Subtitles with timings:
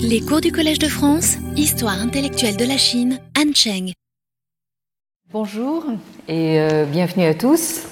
[0.00, 3.92] Les cours du Collège de France, Histoire intellectuelle de la Chine, Han Cheng.
[5.32, 5.84] Bonjour
[6.26, 7.86] et euh, bienvenue à tous.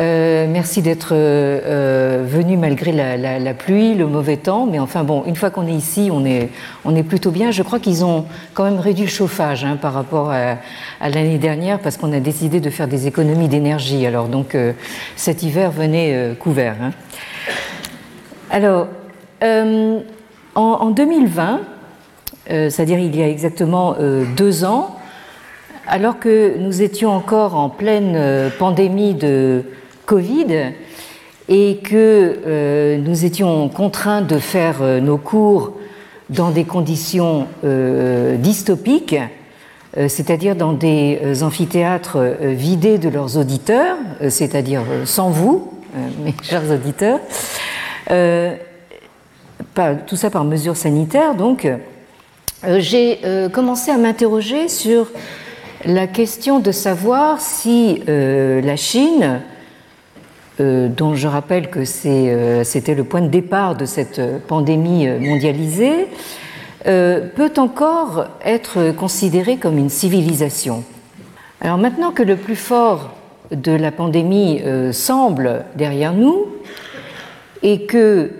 [0.00, 5.36] Euh, merci d'être euh, venus malgré la, pluie, le mauvais temps, mais enfin bon, une
[5.36, 7.50] fois qu'on est ici, on est, plutôt bien.
[7.50, 10.56] Je crois qu'ils ont quand même réduit le chauffage hein, par rapport à,
[11.00, 14.06] l'année dernière parce qu'on a décidé de faire des économies d'énergie.
[14.06, 14.56] Alors donc
[15.16, 16.76] cet hiver venait couvert.
[16.80, 16.92] Hein.
[18.50, 18.88] Alors,
[20.54, 21.60] en, 2020,
[22.50, 24.96] euh, c'est-à-dire il y a exactement euh, deux ans,
[25.86, 29.64] alors que nous étions encore en pleine euh, pandémie de
[30.06, 30.72] Covid
[31.48, 35.72] et que nous étions contraints de faire nos cours
[36.28, 37.48] dans des conditions
[38.38, 39.16] dystopiques,
[39.96, 43.96] c'est-à-dire dans des amphithéâtres vidés de leurs auditeurs,
[44.28, 45.72] c'est-à-dire sans vous,
[46.24, 47.18] mes chers auditeurs,
[50.06, 51.66] tout ça par mesure sanitaire, donc,
[52.64, 55.06] euh, j'ai euh, commencé à m'interroger sur
[55.86, 59.40] la question de savoir si euh, la Chine,
[60.58, 66.06] dont je rappelle que c'était le point de départ de cette pandémie mondialisée,
[66.84, 70.84] peut encore être considérée comme une civilisation.
[71.62, 73.14] Alors maintenant que le plus fort
[73.50, 74.60] de la pandémie
[74.92, 76.48] semble derrière nous
[77.62, 78.30] et que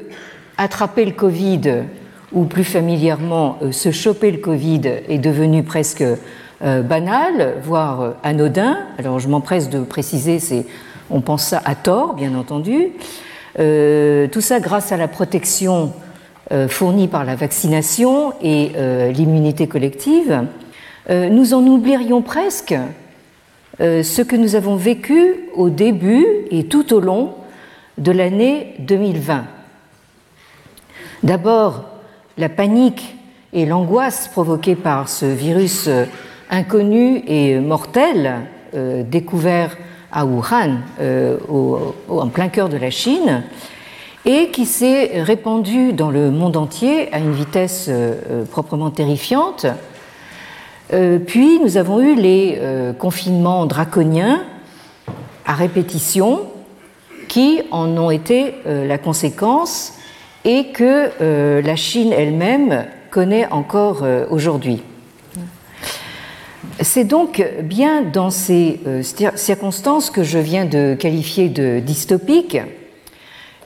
[0.61, 1.85] attraper le Covid,
[2.33, 6.05] ou plus familièrement euh, se choper le Covid, est devenu presque
[6.63, 8.79] euh, banal, voire euh, anodin.
[8.99, 10.67] Alors je m'empresse de préciser, c'est
[11.09, 12.91] on pense ça à tort, bien entendu.
[13.57, 15.93] tout ça grâce à la protection
[16.69, 18.71] fournie par la vaccination et
[19.13, 20.45] l'immunité collective.
[21.09, 22.77] nous en oublierions presque
[23.81, 27.35] ce que nous avons vécu au début et tout au long
[27.99, 29.47] de l'année 2020.
[31.23, 31.85] D'abord,
[32.39, 33.15] la panique
[33.53, 36.07] et l'angoisse provoquées par ce virus euh,
[36.49, 39.77] inconnu et mortel euh, découvert
[40.11, 41.37] à Wuhan, euh,
[42.09, 43.43] en plein cœur de la Chine,
[44.25, 47.91] et qui s'est répandu dans le monde entier à une vitesse
[48.51, 49.65] proprement terrifiante.
[51.27, 52.61] puis nous avons eu les
[52.99, 54.43] confinements draconiens
[55.47, 56.41] à répétition
[57.29, 59.95] qui en ont été la conséquence
[60.45, 64.83] et que euh, la Chine elle-même connaît encore euh, aujourd'hui.
[66.81, 69.03] C'est donc bien dans ces euh,
[69.35, 72.59] circonstances que je viens de qualifier de dystopiques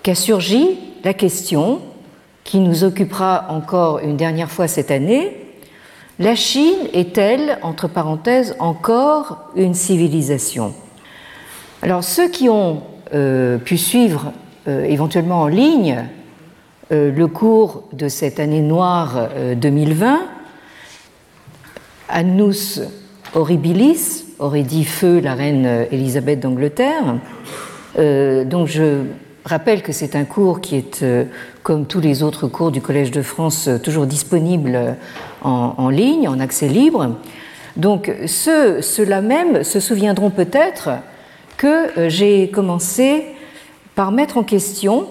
[0.02, 1.80] qu'a surgi la question
[2.42, 5.36] qui nous occupera encore une dernière fois cette année.
[6.18, 10.74] La Chine est-elle, entre parenthèses, encore une civilisation?
[11.82, 12.82] Alors ceux qui ont
[13.64, 14.32] pu suivre
[14.66, 16.04] éventuellement en ligne
[16.90, 20.18] le cours de cette année noire 2020, euh,
[22.08, 22.80] Annus
[23.34, 27.16] Horribilis aurait dit feu la reine Élisabeth d'Angleterre.
[27.98, 29.02] Euh, donc je
[29.44, 31.06] rappelle que c'est un cours qui est,
[31.62, 34.96] comme tous les autres cours du Collège de France, toujours disponible
[35.42, 37.16] en, ligne, en accès libre.
[37.76, 40.90] Donc ceux-là même se souviendront peut-être
[41.56, 43.24] que j'ai commencé
[43.94, 45.06] par mettre en question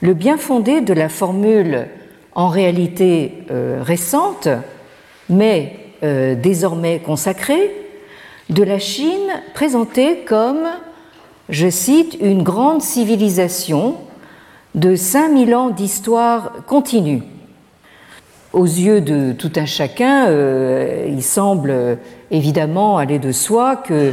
[0.00, 1.86] le bien fondé de la formule
[2.34, 4.48] en réalité euh, récente,
[5.28, 7.70] mais euh, désormais consacrée,
[8.48, 10.68] de la Chine présentée comme,
[11.48, 13.96] je cite, une grande civilisation
[14.74, 17.22] de 5000 ans d'histoire continue.
[18.52, 21.98] Aux yeux de tout un chacun, euh, il semble
[22.30, 24.12] évidemment aller de soi que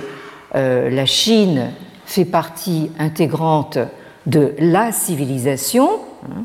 [0.54, 1.72] la Chine
[2.06, 3.78] fait partie intégrante
[4.28, 5.90] de la civilisation,
[6.26, 6.44] hein,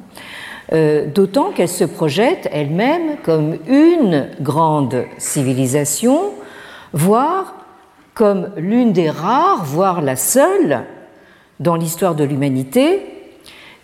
[0.73, 6.31] euh, d'autant qu'elle se projette elle-même comme une grande civilisation,
[6.95, 7.57] voire
[8.15, 10.85] comme l'une des rares, voire la seule
[11.61, 13.01] dans l'histoire de l'humanité,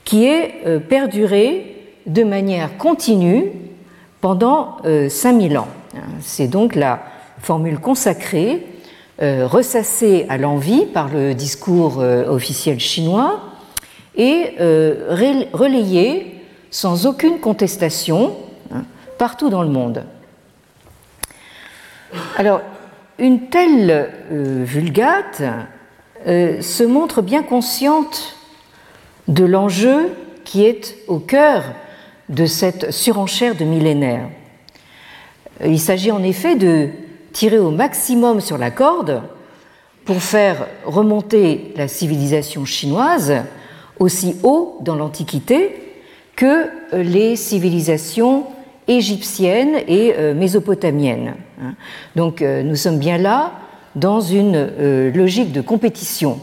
[0.04, 1.76] qui est euh, perdurée
[2.06, 3.50] de manière continue
[4.20, 4.78] pendant
[5.08, 5.68] 5000 euh, ans.
[6.20, 7.00] C'est donc la
[7.40, 8.66] formule consacrée,
[9.20, 13.47] ressassée à l'envie par le discours officiel chinois,
[14.18, 15.46] et euh,
[16.70, 18.36] sans aucune contestation
[18.74, 18.84] hein,
[19.16, 20.04] partout dans le monde.
[22.36, 22.60] Alors,
[23.18, 25.42] une telle euh, vulgate
[26.26, 28.36] euh, se montre bien consciente
[29.28, 30.10] de l'enjeu
[30.44, 31.64] qui est au cœur
[32.28, 34.28] de cette surenchère de millénaires.
[35.64, 36.88] Il s'agit en effet de
[37.32, 39.22] tirer au maximum sur la corde
[40.04, 43.42] pour faire remonter la civilisation chinoise
[43.98, 45.74] aussi haut dans l'Antiquité
[46.36, 48.44] que les civilisations
[48.86, 51.34] égyptiennes et mésopotamiennes.
[51.60, 51.74] Hein.
[52.16, 53.52] Donc nous sommes bien là
[53.96, 54.68] dans une
[55.12, 56.38] logique de compétition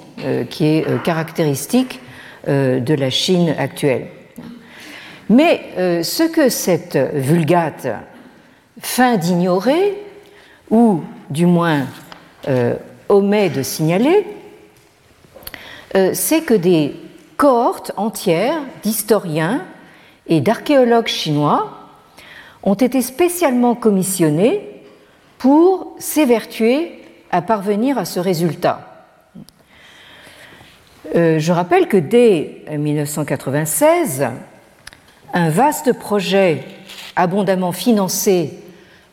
[0.50, 2.02] qui est caractéristique
[2.46, 4.08] de la Chine actuelle.
[5.30, 5.62] Mais
[6.04, 7.88] ce que cette vulgate
[8.82, 9.98] feint d'ignorer,
[10.70, 11.88] ou du moins
[13.10, 14.26] omet de signaler,
[15.96, 16.96] euh, c'est que des
[17.38, 19.62] cohortes entières d'historiens
[20.28, 21.72] et d'archéologues chinois
[22.64, 24.82] ont été spécialement commissionnés
[25.38, 28.96] pour s'évertuer à parvenir à ce résultat.
[31.16, 34.28] Euh, je rappelle que dès 1996,
[35.34, 36.64] un vaste projet
[37.16, 38.54] abondamment financé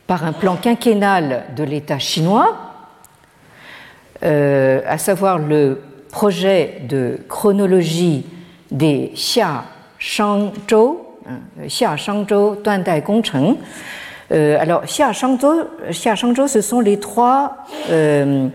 [0.07, 2.57] par un plan quinquennal de l'État chinois,
[4.23, 5.81] euh, à savoir le
[6.13, 8.23] projet de chronologie
[8.69, 9.63] des Xia
[9.97, 13.57] Shangzhou, hein, Xia Shangzhou Duandai Gongcheng.
[14.31, 17.57] Euh, alors, Xia Shangzhou, Xia ce sont les trois
[17.89, 18.47] euh,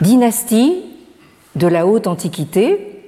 [0.00, 0.84] dynasties
[1.56, 3.02] de la haute antiquité,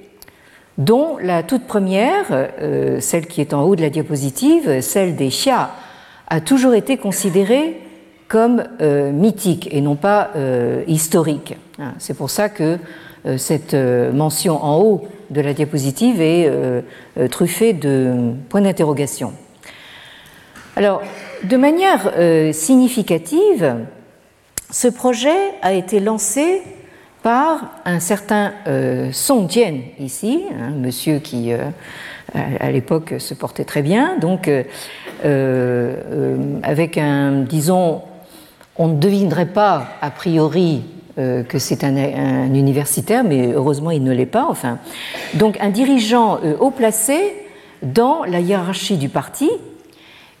[0.77, 5.29] dont la toute première, euh, celle qui est en haut de la diapositive, celle des
[5.29, 5.69] Xia,
[6.27, 7.79] a toujours été considérée
[8.33, 11.55] comme euh, mythique et non pas euh, historique.
[11.77, 12.79] Hein, c'est pour ça que
[13.27, 16.51] euh, cette mention en haut de la diapositive est
[17.29, 19.33] truffée de points d'interrogation.
[20.75, 21.03] Alors,
[21.43, 22.11] de manière
[22.53, 23.75] significative,
[24.69, 26.61] ce projet a été lancé
[27.23, 28.53] par un certain
[29.11, 31.51] Song Jian ici, un monsieur qui
[32.35, 34.51] à l'époque se portait très bien, donc
[35.23, 38.03] avec un, disons,
[38.77, 40.83] on ne devinerait pas a priori
[41.19, 44.47] euh, que c'est un, universitaire, mais heureusement il ne l'est pas.
[44.49, 44.79] Enfin,
[45.35, 47.35] donc un dirigeant euh, haut placé
[47.83, 49.49] dans la hiérarchie du parti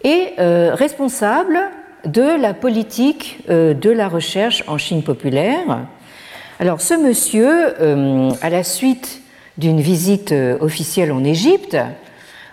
[0.03, 1.59] et euh, responsable
[2.05, 5.85] de la politique de la recherche en Chine populaire.
[6.59, 7.75] Alors ce monsieur,
[8.41, 9.21] à la suite
[9.57, 11.77] d'une visite officielle en Égypte,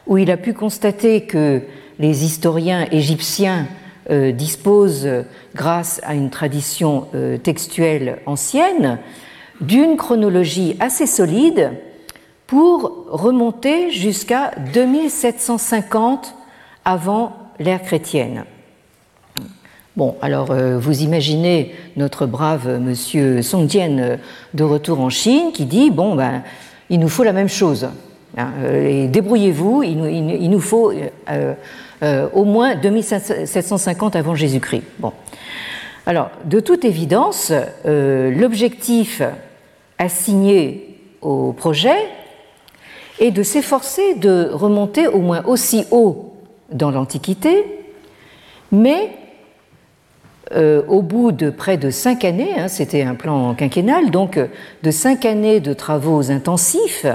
[0.07, 1.63] où il a pu constater que
[1.99, 3.67] les historiens égyptiens
[4.11, 5.09] euh, dispose,
[5.55, 8.99] grâce à une tradition euh, textuelle ancienne,
[9.61, 11.71] d'une chronologie assez solide
[12.49, 16.35] pour remonter jusqu'à 2750
[16.85, 18.47] avant l'ère chrétienne.
[19.97, 24.19] Bon, alors euh, vous imaginez notre brave monsieur Song Jian
[24.55, 26.43] de retour en Chine qui dit bon ben
[26.89, 27.89] il nous faut la même chose.
[28.37, 28.51] Hein,
[29.09, 30.93] débrouillez-vous, il, nous faut
[32.03, 34.85] au moins 2750 avant Jésus-Christ.
[36.07, 37.53] Alors, de toute évidence,
[37.87, 39.23] euh, l'objectif
[39.99, 41.97] assigné au projet
[43.21, 46.35] est de s'efforcer de remonter au moins aussi haut
[46.73, 47.65] dans l'Antiquité,
[48.73, 49.11] mais
[50.53, 54.41] euh, au bout de près de cinq années, hein, c'était un plan quinquennal, donc
[54.83, 57.07] de cinq années de travaux intensifs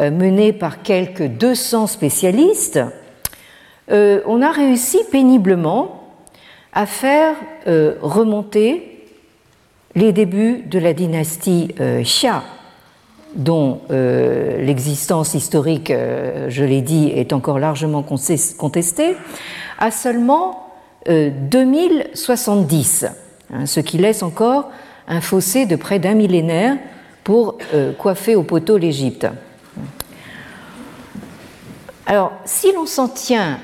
[0.00, 2.80] menés par quelques 200 spécialistes,
[3.92, 6.08] euh, on a réussi péniblement
[6.72, 7.36] à faire
[7.66, 9.06] euh, remonter
[9.94, 12.42] les débuts de la dynastie euh, Xia,
[13.34, 19.16] dont l'existence historique, je l'ai dit, est encore largement contestée,
[19.78, 20.66] à seulement
[21.08, 23.06] 2070,
[23.54, 24.70] hein, ce qui laisse encore
[25.08, 26.76] un fossé de près d'un millénaire
[27.24, 27.56] pour
[27.96, 29.26] coiffer au poteau l'Égypte.
[32.04, 33.60] Alors, si l'on s'en tient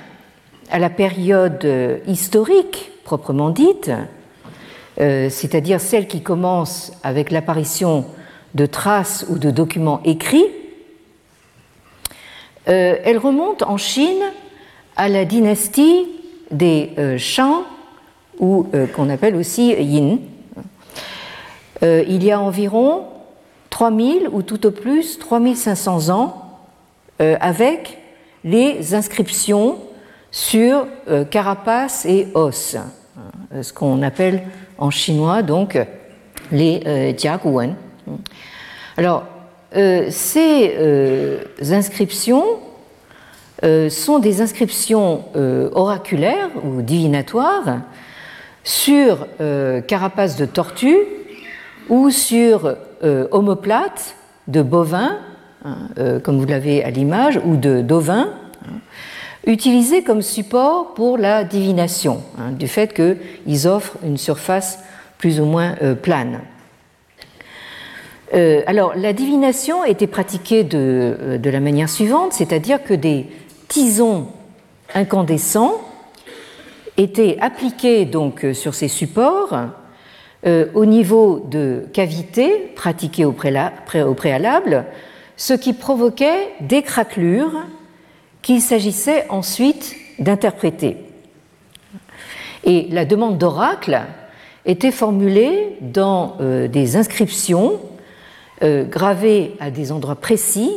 [0.70, 3.90] à la période euh, historique proprement dite,
[5.00, 8.04] euh, c'est-à-dire celle qui commence avec l'apparition
[8.54, 10.46] de traces ou de documents écrits,
[12.68, 14.22] euh, elle remonte en Chine
[14.96, 16.06] à la dynastie
[16.50, 17.62] des Shang,
[18.40, 20.18] ou qu'on appelle aussi Yin.
[21.82, 23.04] il y a environ
[23.70, 26.58] 3000 ou tout au plus 3500 ans,
[27.18, 27.98] avec
[28.44, 29.78] les inscriptions
[30.30, 32.76] sur euh, carapace et os,
[33.54, 34.42] euh, ce qu'on appelle
[34.76, 35.78] en chinois donc
[36.52, 37.74] les euh, jiaguwen.
[38.96, 39.24] Alors,
[39.70, 40.74] ces
[41.70, 42.44] inscriptions
[43.62, 45.24] sont des inscriptions
[45.74, 47.82] oraculaires ou divinatoires
[48.64, 49.26] sur
[49.86, 50.96] carapace de tortue
[51.90, 52.76] ou sur
[53.30, 54.16] omoplate
[54.48, 55.18] de bovin,
[55.66, 55.76] hein,
[56.24, 58.32] comme vous l'avez à l'image, ou de d'ovin,
[59.46, 64.78] utilisés comme support pour la divination, hein, du fait qu'ils offrent une surface
[65.18, 66.40] plus ou moins euh, plane.
[68.34, 73.26] Euh, alors, la divination était pratiquée de, euh, de la manière suivante, c'est-à-dire que des
[73.68, 74.28] tisons
[74.94, 75.80] incandescents
[76.96, 79.54] étaient appliqués donc sur ces supports
[80.74, 84.84] au niveau de cavités pratiquées au préalable,
[85.36, 87.64] ce qui provoquait des craquelures
[88.48, 90.96] qu'il s'agissait ensuite d'interpréter.
[92.64, 94.00] Et la demande d'oracle
[94.64, 97.78] était formulée dans euh, des inscriptions
[98.62, 100.70] euh, gravées à des endroits précis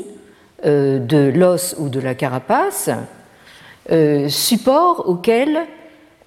[0.66, 2.92] de l'os ou de la carapace,
[4.28, 5.62] support auquel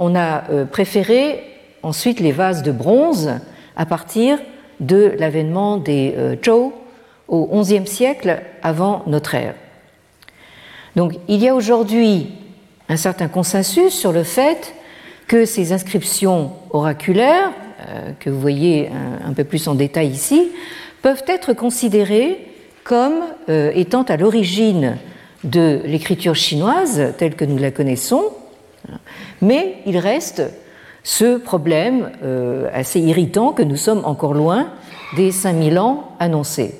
[0.01, 1.41] on a préféré
[1.85, 3.31] ensuite les vases de bronze
[3.77, 4.39] à partir
[4.81, 6.73] de l'avènement des euh, Zhou
[7.29, 9.55] au XIe siècle avant notre ère.
[10.97, 12.29] Donc il y a aujourd'hui
[12.89, 14.75] un certain consensus sur le fait
[15.27, 17.51] que ces inscriptions oraculaires,
[17.89, 18.91] euh, que vous voyez
[19.25, 20.51] un, peu plus en détail ici,
[21.03, 22.47] peuvent être considérées
[22.85, 24.99] comme euh, étant à l'origine
[25.43, 28.25] de l'écriture chinoise telle que nous la connaissons,
[29.41, 30.43] mais il reste
[31.03, 34.69] ce problème euh, assez irritant que nous sommes encore loin
[35.17, 36.75] des 5000 ans annoncés.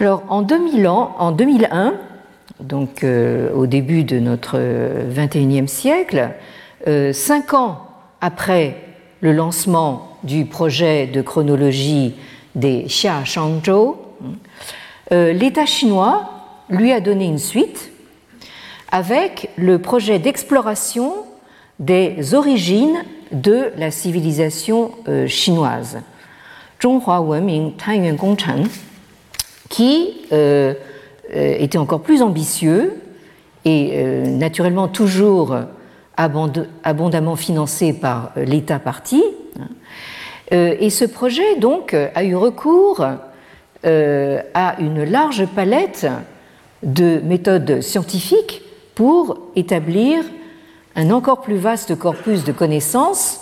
[0.00, 1.94] Alors en 2000 ans, en 2001,
[2.60, 6.30] donc euh, au début de notre 21e siècle,
[6.86, 7.86] euh, cinq ans
[8.20, 8.76] après
[9.20, 12.14] le lancement du projet de chronologie
[12.54, 13.96] des Xia Shangzhou,
[15.10, 16.30] l'État chinois
[16.70, 17.90] lui a donné une suite
[18.90, 21.14] avec le projet d'exploration
[21.80, 25.98] des origines de la civilisation euh, chinoise,
[29.74, 30.72] qui euh,
[31.34, 32.94] euh, était encore plus ambitieux
[33.64, 35.56] et naturellement toujours
[36.18, 39.24] abondamment financé par l'État parti.
[40.50, 46.06] Et ce projet, donc, a eu recours à une large palette
[46.82, 48.60] de méthodes scientifiques
[48.94, 50.22] pour établir
[50.94, 53.40] un encore plus vaste corpus de connaissances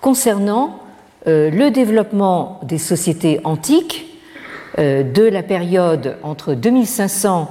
[0.00, 0.78] concernant
[1.26, 4.13] euh, le développement des sociétés antiques euh,
[4.78, 7.48] de la période entre 2500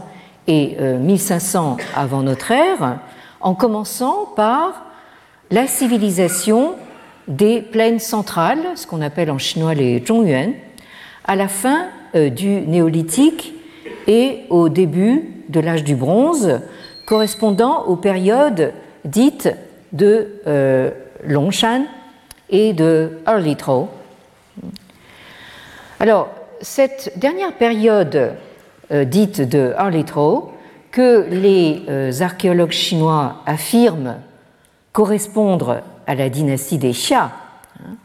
[0.47, 2.99] et 1500 euh, avant notre ère,
[3.39, 4.85] en commençant par
[5.51, 6.73] la civilisation
[7.27, 10.51] des plaines centrales, ce qu'on appelle en chinois les Zhongyuan,
[11.25, 13.53] à la fin du néolithique
[14.07, 16.59] et au début de l'âge du bronze,
[17.05, 18.73] correspondant aux périodes
[19.05, 19.49] dites
[19.91, 20.91] de euh,
[21.23, 21.85] Longshan
[22.49, 23.87] et de Erlitou.
[25.99, 26.29] Alors,
[26.63, 28.33] cette dernière période
[28.91, 30.49] euh, dite de Erlitou,
[30.91, 34.15] que les euh, archéologues chinois affirment
[34.91, 37.31] correspondre à la dynastie des Xia,
[37.79, 37.95] hein,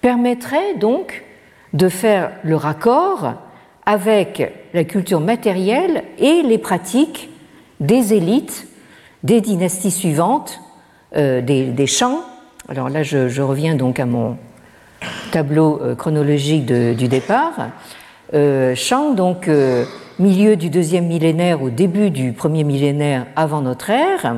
[0.00, 1.24] permettrait donc
[1.72, 3.34] de faire le raccord
[3.86, 7.28] avec la culture matérielle et les pratiques
[7.80, 8.66] des élites
[9.22, 10.60] des dynasties suivantes,
[11.16, 11.86] euh, des, des.
[12.68, 14.36] Alors là, je, reviens donc à mon
[15.30, 17.70] tableau euh, chronologique du départ.
[18.34, 18.74] Euh,
[19.16, 19.48] donc
[20.18, 24.36] milieu du deuxième millénaire au début du premier millénaire avant notre ère,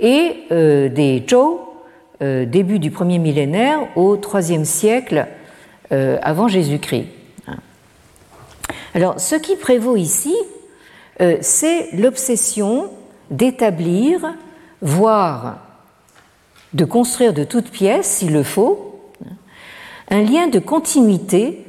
[0.00, 1.60] et des Zhou,
[2.20, 5.26] début du premier millénaire au troisième siècle
[5.90, 7.06] avant Jésus-Christ.
[8.94, 10.34] Alors, ce qui prévaut ici,
[11.40, 12.90] c'est l'obsession
[13.30, 14.34] d'établir,
[14.82, 15.58] voire
[16.74, 18.93] de construire de toutes pièces, s'il le faut,
[20.10, 21.64] un lien de continuité,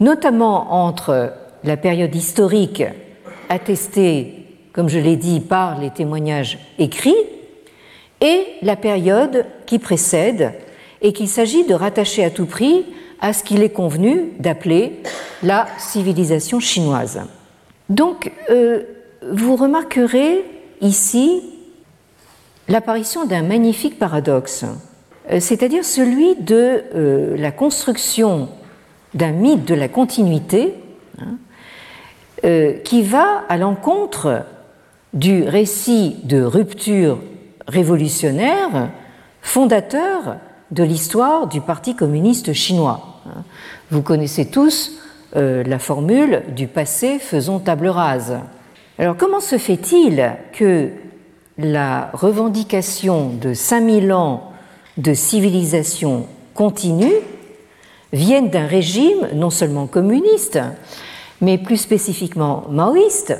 [0.00, 1.32] notamment entre
[1.64, 2.84] la période historique
[3.48, 7.14] attestée, comme je l'ai dit, par les témoignages écrits,
[8.20, 10.54] et la période qui précède,
[11.02, 12.84] et qu'il s'agit de rattacher à tout prix
[13.20, 15.02] à ce qu'il est convenu d'appeler
[15.42, 17.22] la civilisation chinoise.
[17.88, 18.82] Donc, euh,
[19.32, 20.44] vous remarquerez
[20.80, 21.42] ici
[22.68, 24.64] l'apparition d'un magnifique paradoxe,
[25.40, 28.48] c'est-à-dire celui de euh, la construction
[29.14, 30.74] d'un mythe de la continuité
[31.20, 31.36] hein,
[32.44, 34.44] euh, qui va à l'encontre
[35.14, 37.18] du récit de rupture
[37.66, 38.90] révolutionnaire
[39.40, 40.36] fondateur
[40.70, 43.22] de l'histoire du Parti communiste chinois.
[43.26, 43.42] Hein.
[43.90, 45.00] Vous connaissez tous
[45.34, 48.38] la formule du passé faisons table rase.
[48.98, 50.90] Alors comment se fait-il que
[51.58, 54.52] la revendication de 5000 ans
[54.96, 57.14] de civilisation continue
[58.12, 60.58] vienne d'un régime non seulement communiste,
[61.40, 63.36] mais plus spécifiquement maoïste,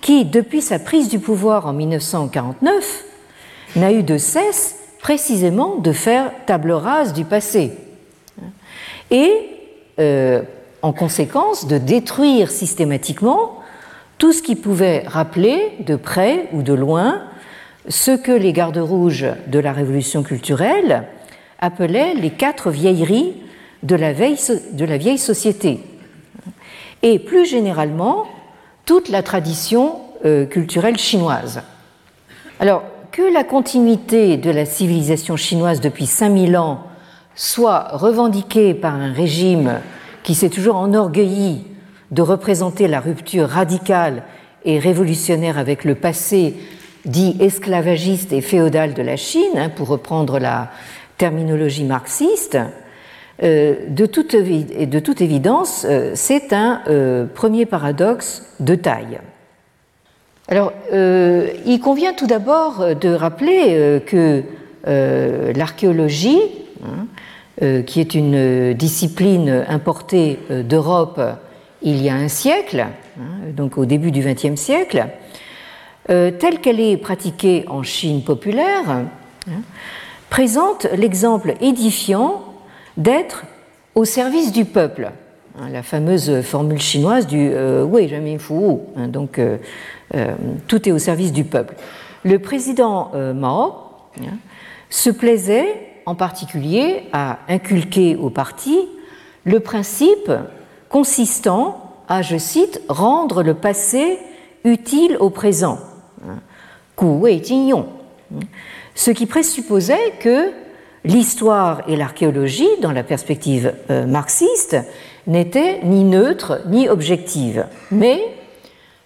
[0.00, 3.04] qui, depuis sa prise du pouvoir en 1949,
[3.76, 7.72] n'a eu de cesse précisément de faire table rase du passé.
[9.10, 9.32] Et,
[9.98, 10.42] euh,
[10.82, 13.58] en conséquence, de détruire systématiquement
[14.18, 17.22] tout ce qui pouvait rappeler de près ou de loin
[17.88, 21.04] ce que les gardes rouges de la révolution culturelle
[21.58, 23.34] appelaient les quatre vieilleries
[23.82, 25.80] de la, vieille société,
[27.02, 28.26] et plus généralement
[28.84, 31.62] toute la tradition euh, culturelle chinoise.
[32.58, 36.84] Alors, que la continuité de la civilisation chinoise depuis 5000 ans
[37.34, 39.80] soit revendiquée par un régime
[40.22, 41.64] qui s'est toujours enorgueilli
[42.10, 44.22] de représenter la rupture radicale
[44.64, 46.54] et révolutionnaire avec le passé
[47.04, 50.70] dit esclavagiste et féodal de la Chine, hein, pour reprendre la
[51.18, 52.58] terminologie marxiste,
[53.42, 59.18] euh, de, toute, de, toute, évidence, euh, c'est un euh, premier paradoxe de taille.
[60.48, 64.42] Alors, il convient tout d'abord de rappeler que
[64.84, 66.40] l'archéologie,
[66.82, 71.20] hein, qui est une discipline importée d'Europe
[71.82, 72.84] il y a un siècle,
[73.16, 75.06] hein, donc au début du XXe siècle,
[76.06, 79.04] telle qu'elle est pratiquée en Chine populaire,
[80.28, 82.42] présente l'exemple édifiant
[82.96, 83.44] d'être
[83.94, 85.12] au service du peuple.
[85.58, 88.54] Hein, la fameuse formule chinoise du euh, Wei Fu.
[88.96, 89.58] Hein, donc, euh,
[90.14, 90.34] euh,
[90.68, 91.74] tout est au service du peuple.
[92.22, 93.74] Le président Mao
[94.20, 94.36] hein,
[94.90, 95.66] se plaisait
[96.06, 98.78] en particulier à inculquer au parti
[99.44, 100.30] le principe
[100.90, 104.18] consistant à, je cite, rendre le passé
[104.64, 105.78] utile au présent.
[108.94, 110.52] Ce qui présupposait que
[111.04, 114.76] l'histoire et l'archéologie, dans la perspective euh, marxiste,
[115.26, 118.20] n'étaient ni neutres ni objectives, mais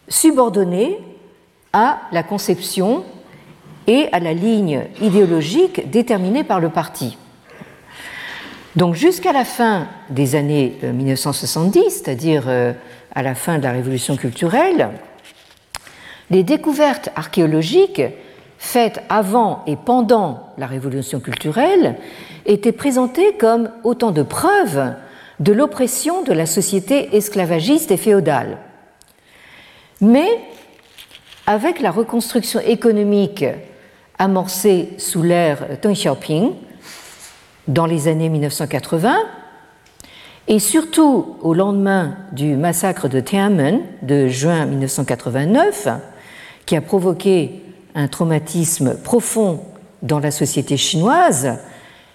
[0.09, 0.99] subordonnées
[1.73, 3.05] à la conception
[3.87, 7.19] et à la ligne idéologique déterminée par le parti.
[8.77, 12.73] Donc jusqu'à la fin des années 1970, euh, c'est-à-dire euh,
[13.15, 14.91] à la fin de la révolution culturelle,
[16.31, 18.03] les découvertes archéologiques
[18.59, 21.97] faites avant et pendant la révolution culturelle
[22.47, 24.95] étaient présentées comme autant de preuves
[25.41, 28.59] de l'oppression de la société esclavagiste et féodale.
[30.01, 30.29] Mais
[31.47, 33.45] avec la reconstruction économique
[34.19, 36.53] amorcée sous l'ère Deng Xiaoping
[37.69, 39.17] dans les années 1980,
[40.47, 45.89] et surtout au lendemain du massacre de Tiananmen de juin 1989,
[46.67, 47.63] qui a provoqué
[47.95, 49.61] un traumatisme profond
[50.03, 51.59] dans la société chinoise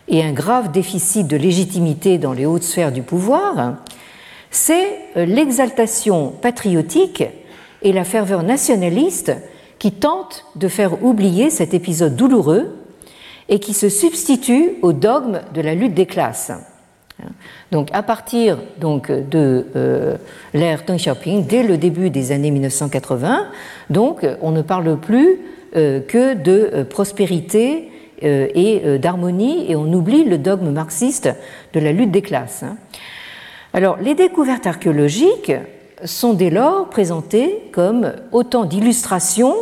[0.08, 3.76] et un grave déficit de légitimité dans les hautes sphères du pouvoir,
[4.52, 7.24] c'est l'exaltation patriotique
[7.82, 9.34] et la ferveur nationaliste
[9.78, 12.76] qui tentent de faire oublier cet épisode douloureux
[13.48, 16.52] et qui se substitue au dogme de la lutte des classes.
[17.72, 20.16] Donc, à partir de euh,
[20.54, 23.48] l'ère Deng Xiaoping, dès le début des années 1980,
[23.90, 25.40] donc, on ne parle plus
[25.76, 27.92] euh, que de euh, prospérité
[28.24, 31.30] euh, et d'harmonie, et on oublie le dogme marxiste
[31.74, 32.64] de la lutte des classes.
[32.64, 32.76] Hein.
[33.74, 35.52] Alors, les découvertes archéologiques
[36.04, 39.54] sont dès lors présentées comme autant d'illustrations,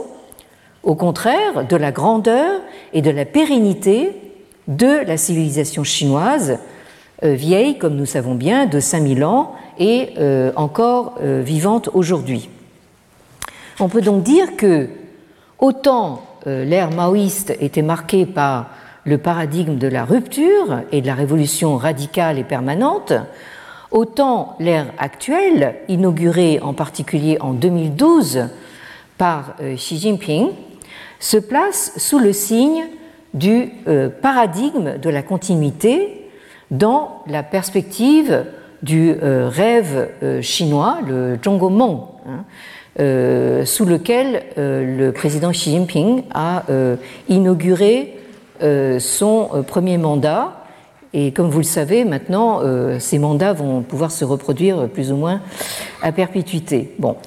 [0.84, 2.62] au contraire, de la grandeur
[2.94, 4.12] et de la pérennité
[4.70, 6.58] de la civilisation chinoise,
[7.24, 10.10] vieille, comme nous savons bien, de 5000 ans et
[10.56, 12.50] encore vivante aujourd'hui.
[13.80, 14.90] On peut donc dire que
[15.60, 18.70] Autant euh, l'ère maoïste était marquée par
[19.06, 23.14] le paradigme de la rupture et de la révolution radicale et permanente,
[23.90, 28.50] autant l'ère actuelle, inaugurée en particulier en 2012
[29.18, 30.50] par euh, Xi Jinping,
[31.20, 32.86] se place sous le signe
[33.34, 36.27] du euh, paradigme de la continuité
[36.72, 38.46] dans la perspective
[38.84, 40.10] du rêve
[40.42, 42.44] chinois, le Zhongguomeng, hein,
[43.00, 46.96] euh, sous lequel euh, le président Xi Jinping a euh,
[47.30, 48.14] inauguré
[49.00, 50.64] son premier mandat.
[51.14, 52.60] Et comme vous le savez, maintenant,
[52.98, 55.42] ces mandats vont pouvoir se reproduire plus ou moins
[56.02, 56.96] à perpétuité.
[56.98, 57.18] Bon.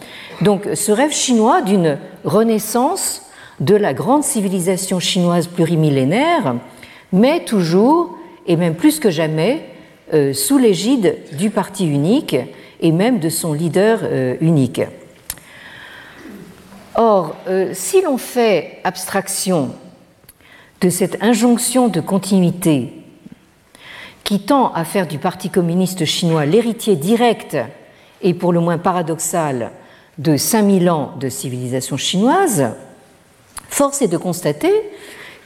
[0.40, 3.22] Donc, ce rêve chinois d'une renaissance
[3.60, 6.56] de la grande civilisation chinoise plurimillénaire,
[7.12, 8.18] mais toujours,
[8.50, 9.64] et même plus que jamais,
[10.32, 12.34] sous l'égide du parti unique
[12.80, 14.00] et même de son leader
[14.40, 14.80] unique.
[17.02, 19.70] Or, euh, si l'on fait abstraction
[20.80, 22.92] de cette injonction de continuité
[24.24, 27.56] qui tend à faire du Parti communiste chinois l'héritier direct
[28.22, 29.70] et pour le moins paradoxal
[30.18, 32.74] de 5000 ans de civilisation chinoise,
[33.68, 34.72] force est de constater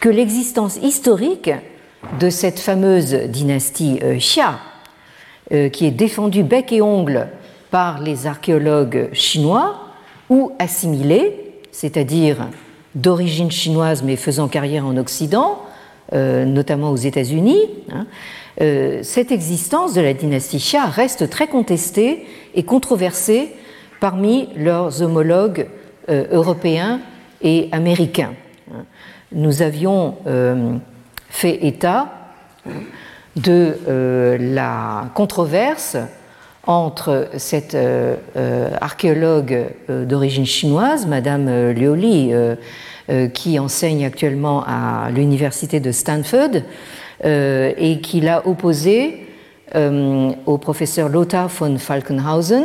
[0.01, 1.51] que l'existence historique
[2.21, 4.59] de cette fameuse dynastie euh, Xia,
[5.53, 7.29] euh, qui est défendue bec et ongle
[7.71, 9.81] par les archéologues chinois,
[10.31, 12.49] ou assimilés, c'est-à-dire
[12.95, 15.61] d'origine chinoise mais faisant carrière en Occident,
[16.13, 17.61] euh, notamment aux États-Unis,
[17.93, 18.07] hein,
[19.03, 23.49] cette existence de la dynastie Xia reste très contestée et controversée
[23.99, 25.67] parmi leurs homologues
[26.09, 27.01] européens
[27.43, 28.35] et américains.
[29.33, 30.15] Nous avions
[31.35, 32.13] fait état
[33.37, 33.77] de
[34.39, 35.97] la controverse
[36.67, 37.77] entre cette
[38.81, 42.33] archéologue d'origine chinoise, Madame Lioli,
[43.11, 46.63] euh, qui enseigne actuellement à l'université de Stanford
[47.27, 49.27] euh, et qui l'a opposé
[49.75, 52.65] euh, au professeur Lothar von Falkenhausen,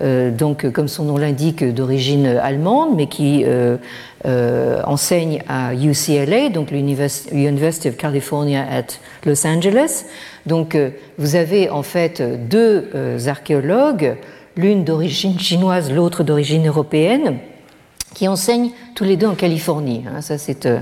[0.00, 3.44] donc comme son nom l'indique d'origine allemande, mais qui
[4.24, 10.04] enseigne à UCLA, donc l'University of California at Los Angeles.
[10.46, 10.76] Donc
[11.18, 12.90] vous avez en fait deux
[13.26, 14.16] archéologues,
[14.56, 17.38] l'une d'origine chinoise, l'autre d'origine européenne,
[18.14, 20.04] qui enseignent tous les deux en Californie.
[20.08, 20.22] Hein.
[20.22, 20.78] ça, c'est euh,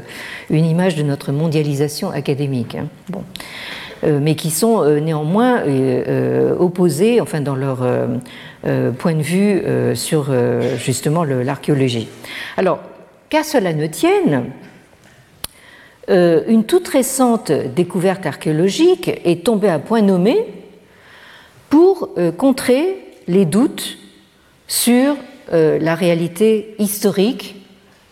[0.51, 2.77] une image de notre mondialisation académique.
[2.77, 2.87] Hein.
[3.09, 3.25] Bon.
[4.05, 5.63] Euh, mais qui sont euh, néanmoins
[6.59, 7.79] opposés, enfin, dans leur
[8.99, 9.63] point de vue
[9.97, 10.33] sur
[10.77, 12.09] justement l'archéologie.
[12.57, 12.81] Alors,
[13.29, 14.51] qu'à cela ne tienne,
[16.09, 20.47] une toute récente découverte archéologique est tombée à point nommé
[21.69, 22.97] pour contrer
[23.27, 23.99] les doutes
[24.67, 25.17] sur
[25.53, 27.57] euh, la réalité historique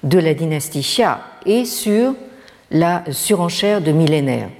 [0.03, 2.15] de la dynastie Xia et sur
[2.71, 4.51] la surenchère de millénaires.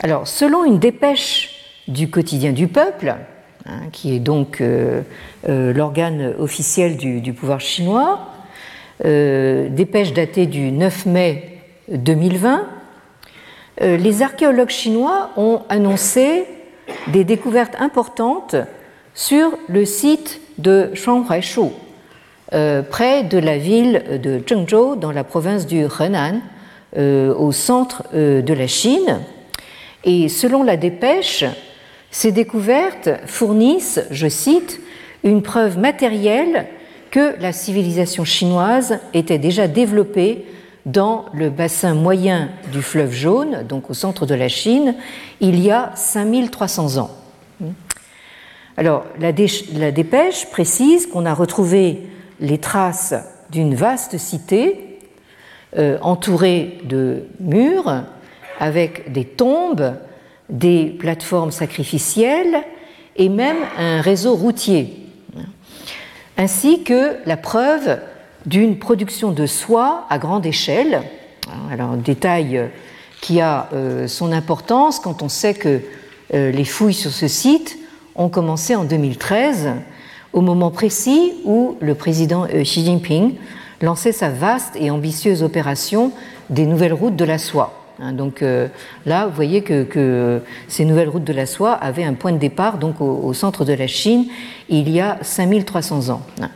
[0.00, 1.50] Alors, selon une dépêche
[1.88, 3.16] du quotidien du peuple,
[3.66, 5.02] hein, qui est donc euh,
[5.48, 8.28] euh, l'organe officiel du, pouvoir chinois,
[9.04, 12.66] dépêche datée du 9 mai 2020,
[13.80, 16.44] les archéologues chinois ont annoncé
[17.08, 18.54] des découvertes importantes
[19.14, 21.70] sur le site de Shuanghuaishu,
[22.54, 26.40] euh, près de la ville de Zhengzhou, dans la province du Henan,
[26.96, 29.20] euh, au centre euh, de la Chine.
[30.04, 31.44] Et selon la dépêche,
[32.12, 34.80] ces découvertes fournissent, je cite,
[35.24, 36.66] une preuve matérielle
[37.10, 40.44] que la civilisation chinoise était déjà développée
[40.84, 44.94] dans le bassin moyen du fleuve jaune, donc au centre de la Chine,
[45.40, 47.10] il y a 5300 ans.
[48.76, 52.08] Alors, la, dépêche précise qu'on a retrouvé
[52.40, 53.14] les traces
[53.50, 54.98] d'une vaste cité
[55.78, 58.04] euh, entourée de murs
[58.58, 59.94] avec des tombes,
[60.52, 62.62] des plateformes sacrificielles
[63.16, 64.94] et même un réseau routier,
[66.36, 67.98] ainsi que la preuve
[68.46, 71.02] d'une production de soie à grande échelle.
[71.70, 72.70] Alors, détail
[73.20, 75.80] qui a euh, son importance quand on sait que
[76.34, 77.78] euh, les fouilles sur ce site
[78.14, 79.70] ont commencé en 2013,
[80.32, 83.34] au moment précis où le président euh, Xi Jinping
[83.80, 86.12] lançait sa vaste et ambitieuse opération
[86.50, 87.81] des nouvelles routes de la soie.
[88.00, 88.68] Hein, donc euh,
[89.06, 92.78] là, vous voyez que, ces nouvelles routes de la soie avaient un point de départ
[92.78, 94.26] donc au, centre de la Chine
[94.68, 96.22] il y a 5300 ans.
[96.40, 96.50] Hein.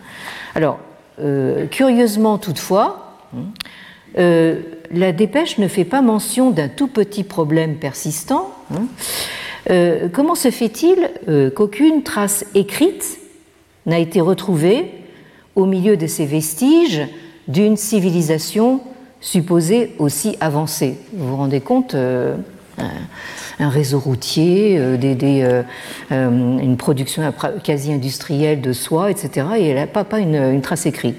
[0.55, 0.79] Alors,
[1.21, 4.55] euh, curieusement toutefois, hein,
[4.91, 8.53] la dépêche ne fait pas mention d'un tout petit problème persistant.
[9.71, 13.19] Euh, comment se fait-il euh, qu'aucune trace écrite
[13.85, 14.93] n'a été retrouvée
[15.55, 17.03] au milieu de ces vestiges
[17.49, 18.81] d'une civilisation
[19.27, 22.37] supposée aussi avancée Vous vous rendez compte euh,
[23.59, 24.79] un réseau routier,
[26.11, 27.23] une production
[27.65, 29.47] quasi industrielle de soie, etc.
[29.59, 31.17] Et elle n'a pas, pas une, trace écrite.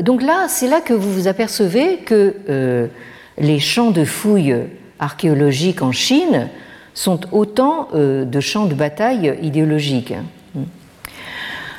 [0.00, 2.90] Donc là, c'est là que vous vous apercevez que
[3.38, 4.56] les champs de fouilles
[4.98, 6.48] archéologiques en Chine
[6.94, 10.14] sont autant euh, de champs de bataille idéologiques.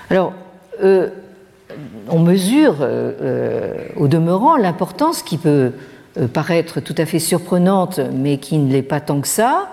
[0.10, 0.34] Alors,
[0.84, 1.10] euh,
[2.10, 5.72] on mesure euh, au demeurant l'importance qui peut
[6.32, 9.70] paraître tout à fait surprenante, mais qui ne l'est pas tant que ça,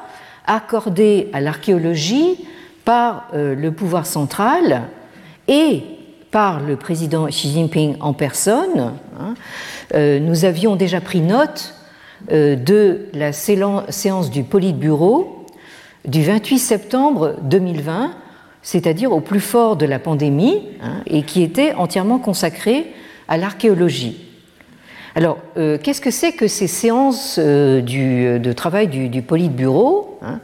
[0.46, 2.46] accordée à l'archéologie
[2.86, 4.84] par le pouvoir central
[5.48, 5.82] et
[6.30, 8.94] par le président Xi Jinping en personne.
[9.20, 9.34] Hein.
[10.18, 11.74] Nous avions déjà pris note
[12.32, 15.46] euh, de la séance du Politburo
[16.06, 18.12] du 28 septembre 2020,
[18.62, 22.92] c'est-à-dire au plus fort de la pandémie, hein, et qui était entièrement consacrée
[23.29, 24.27] à l'archéologie.
[25.16, 27.81] Alors, euh, qu'est-ce que c'est que ces séances euh,
[28.38, 30.40] de travail du, Politburo hein?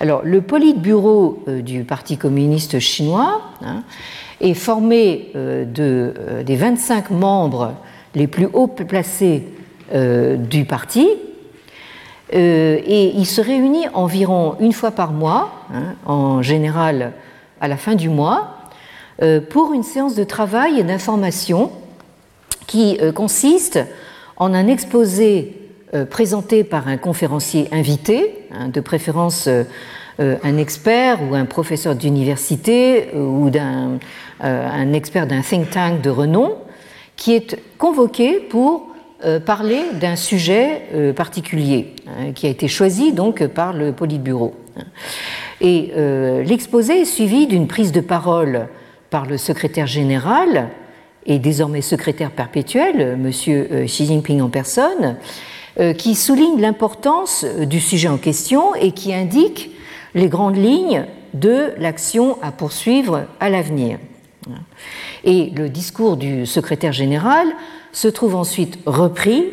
[0.00, 3.84] Alors, le Politburo du Parti communiste chinois hein,
[4.40, 7.74] est formé de, des 25 membres
[8.14, 9.44] les plus haut placés
[9.94, 11.08] euh, du parti.
[12.34, 15.50] Euh, et il se réunit environ une fois par mois,
[16.04, 17.12] en général
[17.60, 18.54] à la fin du mois,
[19.50, 21.72] pour une séance de travail et d'information
[22.68, 23.80] qui consiste
[24.36, 25.56] en un exposé
[26.08, 29.48] présenté par un conférencier invité, hein, de préférence
[30.18, 33.98] un expert ou un professeur d'université ou d'un
[34.40, 36.58] un expert d'un think tank de renom,
[37.18, 38.88] qui est convoqué pour
[39.24, 44.54] euh, parler d'un sujet euh, particulier hein, qui a été choisi donc par le Politburo.
[45.60, 48.68] Et euh, l'exposé est suivi d'une prise de parole
[49.10, 50.70] par le secrétaire général
[51.26, 53.30] et désormais secrétaire perpétuel, M.
[53.30, 55.16] Xi Jinping en personne,
[55.96, 59.70] qui souligne l'importance du sujet en question et qui indique
[60.14, 63.98] les grandes lignes de l'action à poursuivre à l'avenir.
[65.24, 67.48] Et le discours du secrétaire général
[67.92, 69.44] se trouve ensuite repris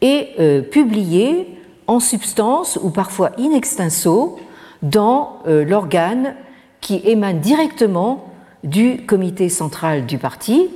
[0.00, 1.46] et euh, publié
[1.86, 4.38] en substance ou parfois in extenso
[4.82, 6.34] dans euh, l'organe
[6.80, 8.28] qui émane directement
[8.64, 10.68] du comité central du parti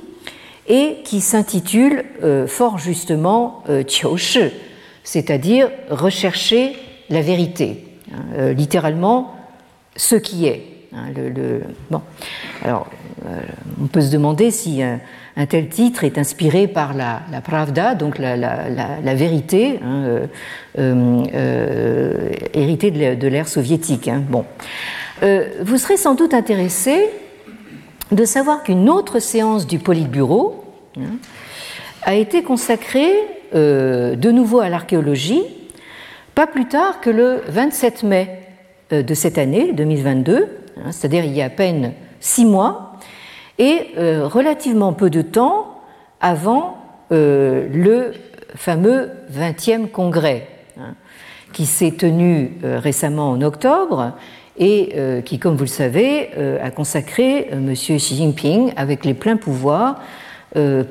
[0.67, 4.51] et qui s'intitule euh, fort justement Qiushi,
[5.03, 6.75] c'est-à-dire rechercher
[7.09, 9.33] la vérité, hein, littéralement
[9.95, 10.77] ce qui est.
[10.93, 11.11] Hein,
[11.89, 12.01] bon.
[12.63, 12.87] Alors,
[13.25, 13.39] euh,
[13.81, 14.81] on peut se demander si
[15.37, 20.27] un, tel titre est inspiré par la, pravda, donc la, vérité, hein, euh,
[20.77, 24.07] euh, héritée de l'ère soviétique.
[24.07, 24.23] Hein.
[24.29, 24.45] Bon.
[25.21, 27.09] vous serez sans doute intéressé
[28.11, 30.63] de savoir qu'une autre séance du Politburo
[32.03, 33.13] a été consacrée
[33.53, 35.43] de nouveau à l'archéologie,
[36.35, 38.39] pas plus tard que le 27 mai
[38.91, 40.47] de cette année, 2022,
[40.91, 42.86] c'est-à-dire il y a à peine six mois,
[43.57, 45.81] et euh, relativement peu de temps
[46.21, 46.77] avant
[47.11, 48.13] euh, le
[48.55, 50.47] fameux 20e congrès,
[50.79, 50.95] hein,
[51.53, 54.13] qui s'est tenu euh, récemment en octobre
[54.59, 57.73] et qui, comme vous le savez, a consacré M.
[57.73, 60.01] Xi Jinping avec les pleins pouvoirs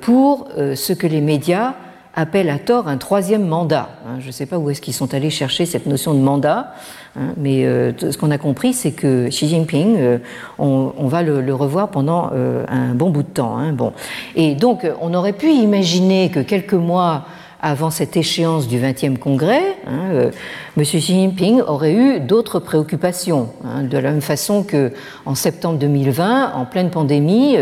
[0.03, 1.75] pour ce que les médias
[2.17, 3.91] appellent à tort un troisième mandat.
[4.07, 4.17] Hein.
[4.21, 6.75] Je ne sais pas où est-ce qu'ils sont allés chercher cette notion de mandat,
[7.19, 10.19] Hein, mais euh, ce qu'on a compris, c'est que Xi Jinping, euh,
[10.59, 13.57] on, va le, revoir pendant euh, un bon bout de temps.
[13.57, 13.93] Hein, bon.
[14.35, 17.25] Et donc, on aurait pu imaginer que quelques mois
[17.67, 20.31] avant cette échéance du 20e congrès, hein,
[20.77, 20.83] M.
[20.83, 23.51] Xi Jinping aurait eu d'autres préoccupations.
[23.65, 24.93] Hein, de la même façon que
[25.25, 27.57] en septembre 2020, en pleine pandémie,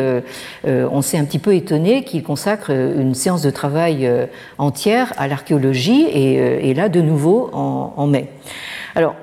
[0.65, 4.11] on s'est un petit peu étonné qu'il consacre une séance de travail
[4.59, 8.29] entière à l'archéologie et, là, de nouveau, en, en mai.
[8.95, 9.15] Alors,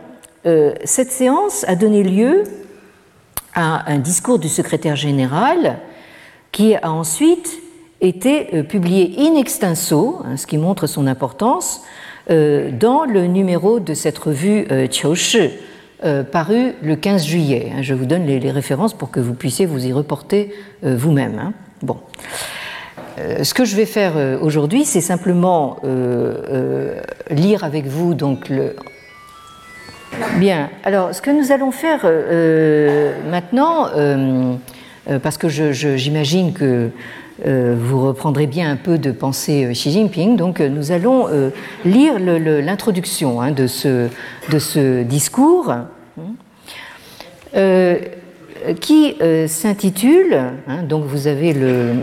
[0.46, 2.44] euh, cette séance a donné lieu
[3.54, 5.80] à un discours du secrétaire général
[6.52, 7.62] qui a ensuite
[8.02, 11.82] été euh, publié in extenso, hein, ce qui montre son importance,
[12.30, 15.52] euh, dans le numéro de cette revue Qiushi,
[16.32, 17.72] paru le 15 juillet.
[17.74, 17.82] Hein.
[17.82, 21.38] Je vous donne les, références pour que vous puissiez vous y reporter vous-même.
[21.38, 21.54] Hein.
[21.84, 21.98] Bon.
[23.44, 25.80] Ce que je vais faire aujourd'hui, c'est simplement
[27.30, 28.76] lire avec vous donc le,
[30.38, 34.56] Bien, alors ce que nous allons faire euh, euh, maintenant, euh,
[35.22, 36.90] parce que j'imagine que
[37.46, 41.28] vous reprendrez bien un peu de pensée Xi Jinping, donc nous allons
[41.86, 44.08] lire l'introduction hein, de, ce,
[44.52, 45.74] de, ce, discours
[48.80, 49.16] qui
[49.48, 51.94] s'intitule, hein, donc vous avez le,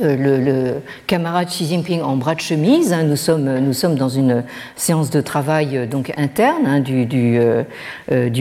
[0.00, 2.92] euh, camarade Xi Jinping en bras de chemise.
[2.92, 4.44] Hein, nous, sommes, nous sommes dans une
[4.76, 7.64] séance de travail euh, donc interne hein, du, du, euh,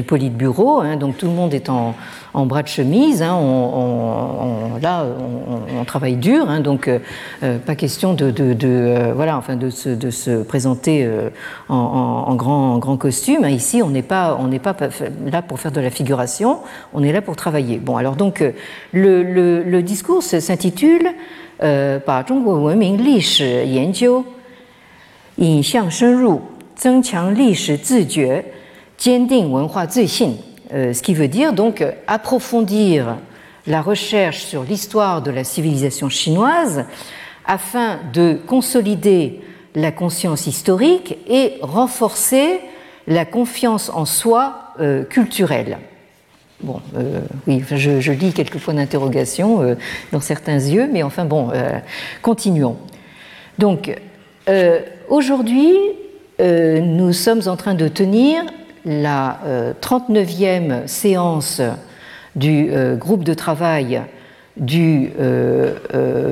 [0.06, 0.82] Politburo.
[0.82, 1.96] Hein, donc tout le monde est en,
[2.37, 3.23] en bras de chemise.
[3.23, 5.05] On, là,
[5.79, 6.47] on, travaille dur.
[6.61, 6.91] donc
[7.67, 11.09] pas question de, de, voilà, enfin de se, de se présenter
[11.69, 13.47] en, grand, grand costume.
[13.49, 14.75] Ici, on n'est pas, on n'est pas
[15.31, 16.59] là pour faire de la figuration.
[16.93, 17.79] On est là pour travailler.
[17.79, 18.45] Bon, alors donc
[18.93, 21.15] le, le, le discours s'intitule
[21.59, 24.25] 呃，把中国文明历史研究
[25.37, 26.41] 引向深入，
[26.75, 28.45] 增强历史自觉，
[28.97, 30.37] 坚定文化自信。
[30.74, 33.18] euh, ce qui veut dire donc approfondir
[33.68, 36.86] la recherche sur l'histoire de la civilisation chinoise
[37.46, 39.40] afin de consolider
[39.76, 42.60] la conscience historique et renforcer
[43.08, 45.78] la confiance en soi euh, culturelle.
[46.62, 49.78] Bon, euh, oui, je, lis quelques points d'interrogation
[50.12, 51.52] dans certains yeux, mais enfin bon,
[52.24, 52.78] continuons.
[53.60, 53.96] Donc,
[55.08, 55.76] aujourd'hui,
[56.40, 58.44] nous sommes en train de tenir
[58.88, 59.40] la
[59.82, 61.62] 39e séance
[62.36, 64.02] du groupe de travail
[64.56, 65.12] du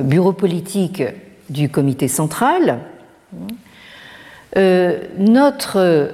[0.02, 1.02] bureau politique
[1.48, 2.80] du comité central.
[5.18, 6.10] notre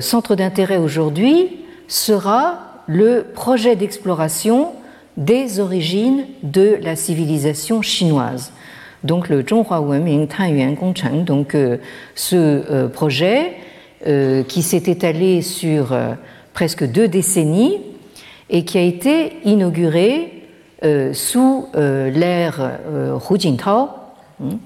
[0.00, 4.72] centre d'intérêt aujourd'hui sera le projet d'exploration
[5.16, 8.52] des origines de la civilisation chinoise.
[9.04, 11.56] Donc le Zhonghua Wenming Tanyuan Gongcheng, donc
[12.14, 13.52] ce projet
[14.04, 15.96] qui s'est étalé sur
[16.54, 17.80] presque deux décennies
[18.50, 20.44] et qui a été inauguré
[21.12, 22.78] sous l'ère
[23.30, 23.88] Hu Jintao.
[24.38, 24.56] Hmm.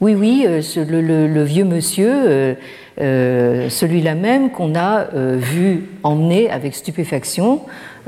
[0.00, 2.56] Oui, oui, le, vieux monsieur,
[2.98, 7.60] celui-là même qu'on a vu emmener avec stupéfaction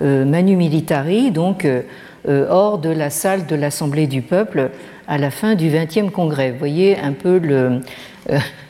[0.02, 1.68] Manu Militari, donc
[2.28, 4.70] hors de la salle de l'Assemblée du peuple
[5.08, 6.52] à la fin du XXe congrès.
[6.52, 7.80] Vous voyez un peu le,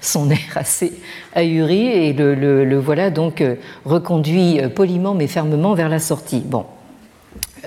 [0.01, 0.92] son air assez
[1.35, 3.42] ahuri et le, voilà donc
[3.85, 6.42] reconduit poliment mais fermement vers la sortie.
[6.44, 6.64] Bon.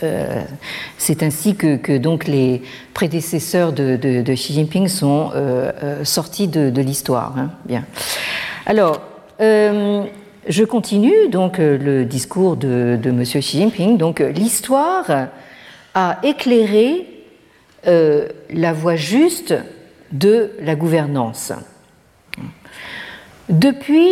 [0.03, 0.41] Euh,
[0.97, 2.61] c'est ainsi que, donc les
[2.93, 7.33] prédécesseurs de, Xi Jinping sont euh, euh, sortis de, l'histoire.
[7.37, 7.51] Hein.
[7.65, 7.85] Bien.
[8.65, 9.01] Alors,
[9.39, 13.23] je continue donc le discours de, de M.
[13.23, 13.97] Xi Jinping.
[13.97, 15.05] Donc, l'histoire
[15.93, 17.05] a éclairé
[17.85, 19.53] la voie juste
[20.11, 21.53] de la gouvernance.
[23.49, 24.09] Depuis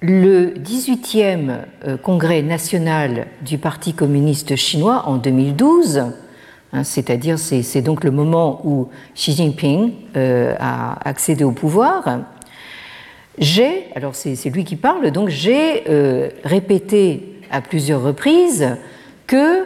[0.00, 6.04] le 18e euh, congrès national du Parti communiste chinois en 2012,
[6.72, 12.20] hein, c'est-à-dire c'est donc le moment où Xi Jinping euh, a accédé au pouvoir,
[13.38, 18.76] j'ai, alors c'est lui qui parle, donc j'ai euh, répété à plusieurs reprises
[19.26, 19.64] que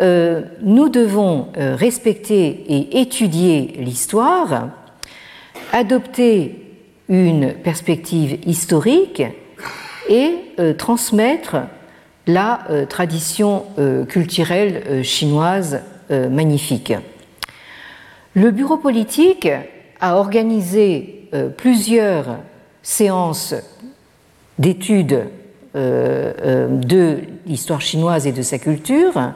[0.00, 4.68] nous devons respecter et étudier l'histoire,
[5.72, 6.68] adopter
[7.08, 9.22] une perspective historique
[10.08, 11.56] et euh, transmettre
[12.26, 15.80] la euh, tradition euh, culturelle chinoise
[16.10, 16.94] magnifique.
[18.32, 19.46] Le bureau politique
[20.00, 22.38] a organisé plusieurs
[22.82, 23.54] séances
[24.58, 25.26] d'études
[25.74, 29.34] de l'histoire chinoise et de sa culture,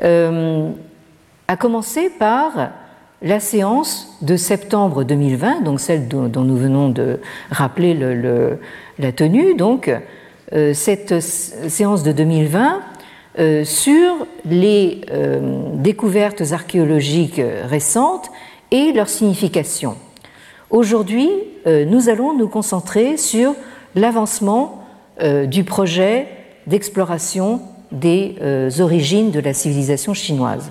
[0.00, 2.70] à commencer par
[3.22, 7.94] la séance de septembre 2020, donc celle dont, nous venons de rappeler
[8.98, 9.90] la tenue, donc
[10.52, 12.80] euh, cette séance de 2020
[13.38, 18.30] euh, sur les euh, découvertes archéologiques récentes
[18.70, 19.96] et leur signification.
[20.70, 21.30] Aujourd'hui,
[21.64, 23.54] nous allons nous concentrer sur
[23.94, 24.84] l'avancement
[25.46, 26.26] du projet
[26.66, 27.60] d'exploration
[27.92, 28.36] des
[28.80, 30.70] origines de la civilisation chinoise.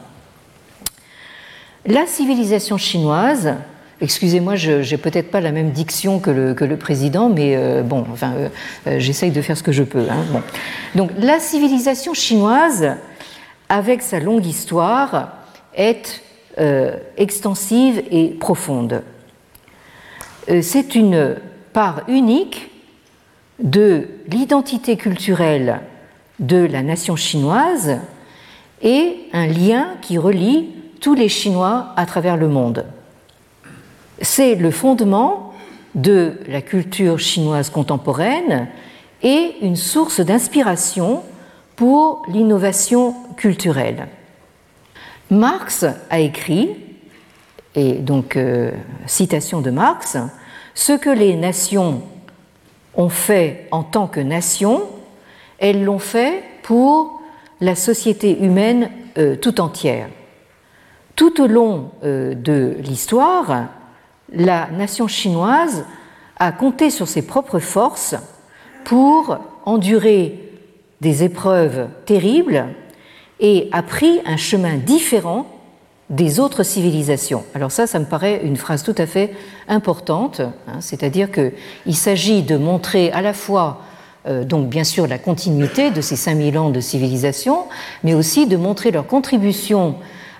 [1.87, 3.53] La civilisation chinoise,
[4.01, 8.33] excusez-moi, je n'ai peut-être pas la même diction que le, président, mais euh, bon, enfin,
[8.33, 8.49] euh,
[8.87, 10.07] euh, j'essaye de faire ce que je peux.
[10.09, 10.41] Hein,
[10.95, 12.95] Donc, la civilisation chinoise,
[13.69, 15.33] avec sa longue histoire,
[15.75, 16.21] est
[17.17, 19.03] extensive et profonde.
[20.61, 21.35] C'est une
[21.73, 22.71] part unique
[23.59, 25.81] de l'identité culturelle
[26.39, 27.99] de la nation chinoise
[28.81, 30.69] et un lien qui relie
[30.99, 32.85] tous les Chinois à travers le monde.
[34.21, 35.53] C'est le fondement
[35.93, 38.67] de la culture chinoise contemporaine
[39.23, 41.23] et une source d'inspiration
[41.75, 44.07] pour l'innovation culturelle.
[45.29, 46.75] Marx a écrit,
[47.73, 48.71] et donc euh,
[49.05, 50.17] citation de Marx,
[50.75, 52.01] ce que les nations
[52.95, 54.83] ont fait en tant que nations,
[55.59, 57.21] elles l'ont fait pour
[57.61, 60.09] la société humaine euh, tout entière.
[61.15, 63.67] Tout au long euh, de l'histoire,
[64.31, 65.85] la nation chinoise
[66.37, 68.15] a compté sur ses propres forces
[68.83, 70.51] pour endurer
[71.01, 72.65] des épreuves terribles
[73.39, 75.45] et a pris un chemin différent
[76.09, 77.43] des autres civilisations.
[77.55, 79.33] Alors ça, ça me paraît une phrase tout à fait
[79.67, 83.81] importante, hein, c'est-à-dire qu'il s'agit de montrer à la fois,
[84.27, 87.65] donc bien sûr, la continuité de ces 5000 ans de civilisation,
[88.03, 89.95] mais aussi de montrer leur contribution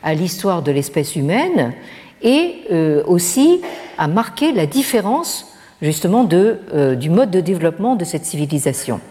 [0.06, 1.74] à l'histoire de l'espèce humaine
[2.21, 3.62] et euh, aussi
[3.98, 9.02] à marquer la différence justement euh, du mode de développement de cette civilisation.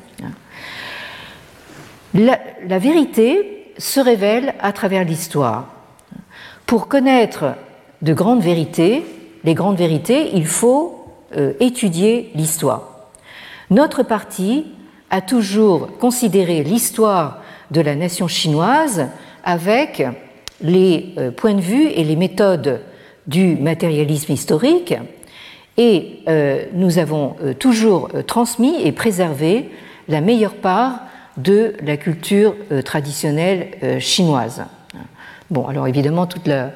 [2.15, 5.67] La, la vérité se révèle à travers l'histoire.
[6.65, 7.57] Pour connaître
[8.03, 9.05] de grandes vérités,
[9.43, 11.05] les grandes vérités, il faut
[11.37, 12.94] euh, étudier l'histoire.
[13.71, 14.67] Notre parti
[15.11, 19.09] a toujours considéré l'histoire de la nation chinoise
[19.45, 20.03] avec
[20.61, 22.81] les euh, points de vue et les méthodes
[23.27, 24.95] du matérialisme historique
[25.77, 29.71] et euh, nous avons euh, toujours transmis et préservé
[30.09, 31.01] la meilleure part
[31.37, 32.55] de la culture
[32.85, 34.63] traditionnelle chinoise.
[35.51, 36.71] Bon, alors évidemment, toute la,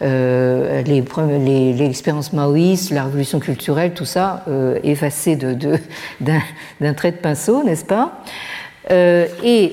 [0.00, 4.44] l'expérience maoïste, la révolution culturelle, tout ça
[4.82, 5.78] effacé de,
[6.20, 8.22] d'un, trait de pinceau, n'est-ce pas?
[8.90, 9.72] Et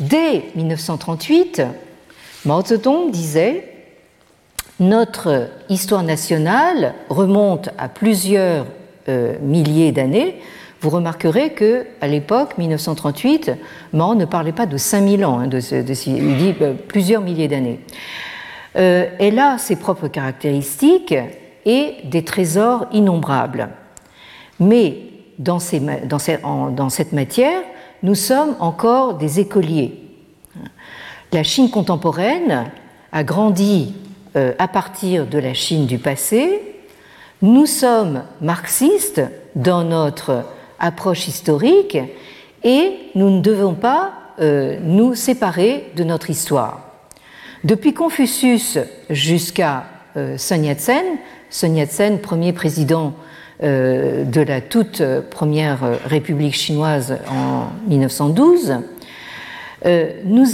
[0.00, 1.62] dès 1938,
[2.44, 3.64] Mao Zedong disait
[4.78, 8.66] Notre histoire nationale remonte à plusieurs
[9.08, 10.42] euh, milliers d'années.
[10.82, 13.52] Vous remarquerez que à l'époque, 1938,
[13.94, 17.80] Mao ne parlait pas de 5000 ans, hein, il dit euh, plusieurs milliers d'années.
[18.76, 21.14] Euh, elle a ses propres caractéristiques
[21.64, 23.68] et des trésors innombrables.
[24.60, 24.96] Mais
[25.38, 27.62] dans, cette matière,
[28.02, 30.00] nous sommes encore des écoliers.
[31.32, 32.70] La Chine contemporaine
[33.12, 33.94] a grandi
[34.36, 36.60] euh, à partir de la Chine du passé.
[37.42, 39.22] Nous sommes marxistes
[39.54, 40.44] dans notre
[40.78, 41.98] approche historique
[42.62, 46.83] et nous ne devons pas euh, nous séparer de notre histoire.
[47.64, 48.78] Depuis Confucius
[49.10, 49.84] jusqu'à
[50.16, 51.04] euh, Sun Yat-sen,
[51.50, 53.14] Sun Yat-sen, premier président
[53.62, 55.00] de la toute
[55.30, 58.78] première République chinoise en 1912,
[60.24, 60.44] nous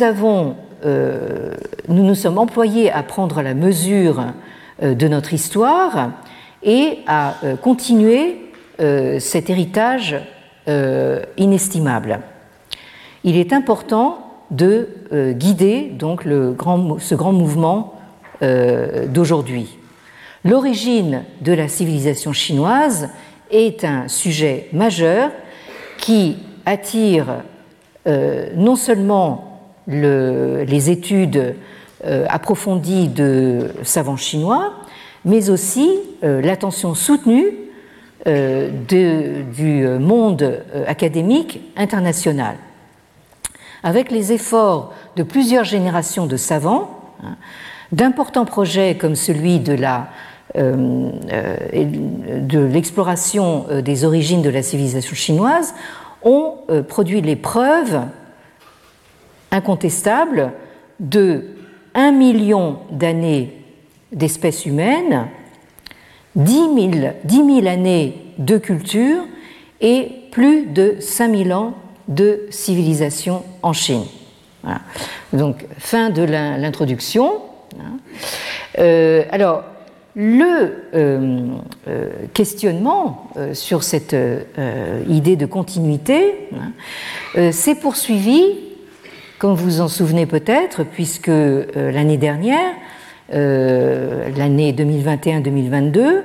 [0.84, 1.54] euh,
[1.88, 4.24] nous nous sommes employés à prendre la mesure
[4.82, 6.12] euh, de notre histoire
[6.62, 8.46] et à euh, continuer
[9.18, 10.16] cet héritage
[11.36, 12.20] inestimable.
[13.24, 14.88] Il est important de
[15.32, 17.94] guider donc ce grand mouvement
[18.40, 19.78] d'aujourd'hui.
[20.44, 23.08] L'origine de la civilisation chinoise
[23.50, 25.30] est un sujet majeur
[25.98, 27.42] qui attire
[28.06, 29.50] non seulement
[29.86, 31.54] les études
[32.06, 34.72] euh, approfondies de savants chinois,
[35.26, 35.90] mais aussi
[36.24, 37.52] euh, l'attention soutenue
[38.26, 42.56] euh, du monde académique international.
[43.82, 47.36] Avec les efforts de plusieurs générations de savants, hein,
[47.92, 49.76] d'importants projets comme celui de
[52.54, 55.74] l'exploration des origines de la civilisation chinoise
[56.22, 56.58] ont
[56.88, 58.00] produit les preuves
[59.50, 60.52] incontestable
[61.00, 61.44] de
[61.94, 63.56] 1 million d'années
[64.12, 65.28] d'espèces humaines,
[66.36, 66.52] 10
[67.24, 69.22] 000, années de culture
[69.80, 71.74] et plus de 5000 ans
[72.10, 74.04] de civilisation en Chine.
[75.32, 77.40] Donc, fin de l'introduction.
[78.78, 79.64] Euh, alors,
[80.14, 81.46] le euh,
[81.88, 84.16] euh, questionnement sur cette
[85.08, 86.48] idée de continuité
[87.52, 88.42] s'est poursuivi
[89.38, 91.30] comme vous en souvenez peut-être, puisque
[91.74, 92.74] l'année dernière,
[93.30, 96.24] l'année 2021-2022,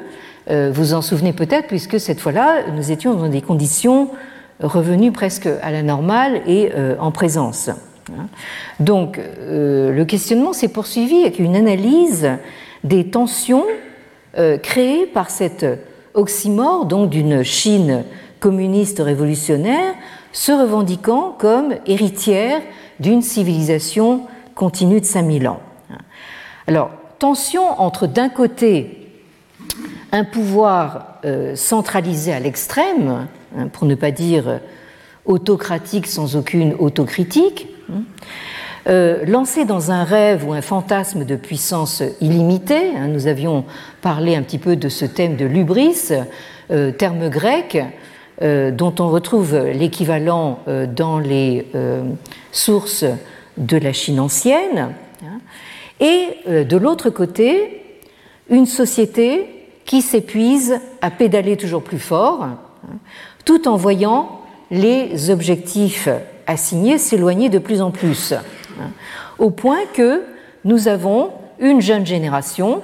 [0.49, 4.09] euh, vous en souvenez peut-être, puisque cette fois-là, nous étions dans des conditions
[4.59, 7.69] revenues presque à la normale et en présence.
[8.79, 12.29] Donc, le questionnement s'est poursuivi avec une analyse
[12.83, 13.65] des tensions
[14.61, 15.65] créées par cette
[16.13, 18.03] oxymore, donc d'une Chine
[18.39, 19.95] communiste révolutionnaire,
[20.31, 22.61] se revendiquant comme héritière
[22.99, 25.59] d'une civilisation continue de 5000 ans.
[26.67, 29.09] Alors, tension entre d'un côté
[30.11, 33.27] un pouvoir euh, centralisé à l'extrême,
[33.71, 34.59] pour ne pas dire
[35.25, 38.03] autocratique sans aucune autocritique, hein,
[38.87, 42.95] euh, lancé dans un rêve ou un fantasme de puissance illimitée.
[42.95, 43.65] Hein, nous avions
[44.01, 46.11] parlé un petit peu de ce thème de l'ubris,
[46.71, 47.83] euh, terme grec
[48.41, 52.03] euh, dont on retrouve l'équivalent euh, dans les euh,
[52.51, 53.05] sources
[53.55, 54.93] de la Chine ancienne,
[55.23, 55.39] hein,
[56.01, 57.81] et de l'autre côté,
[58.49, 59.47] une société
[59.85, 62.59] qui s'épuise à pédaler toujours plus fort, hein,
[63.45, 64.41] tout en voyant
[64.71, 66.09] les objectifs
[66.47, 68.89] assignés s'éloigner de plus en plus, hein,
[69.37, 70.23] au point que
[70.63, 71.29] nous avons
[71.59, 72.81] une jeune génération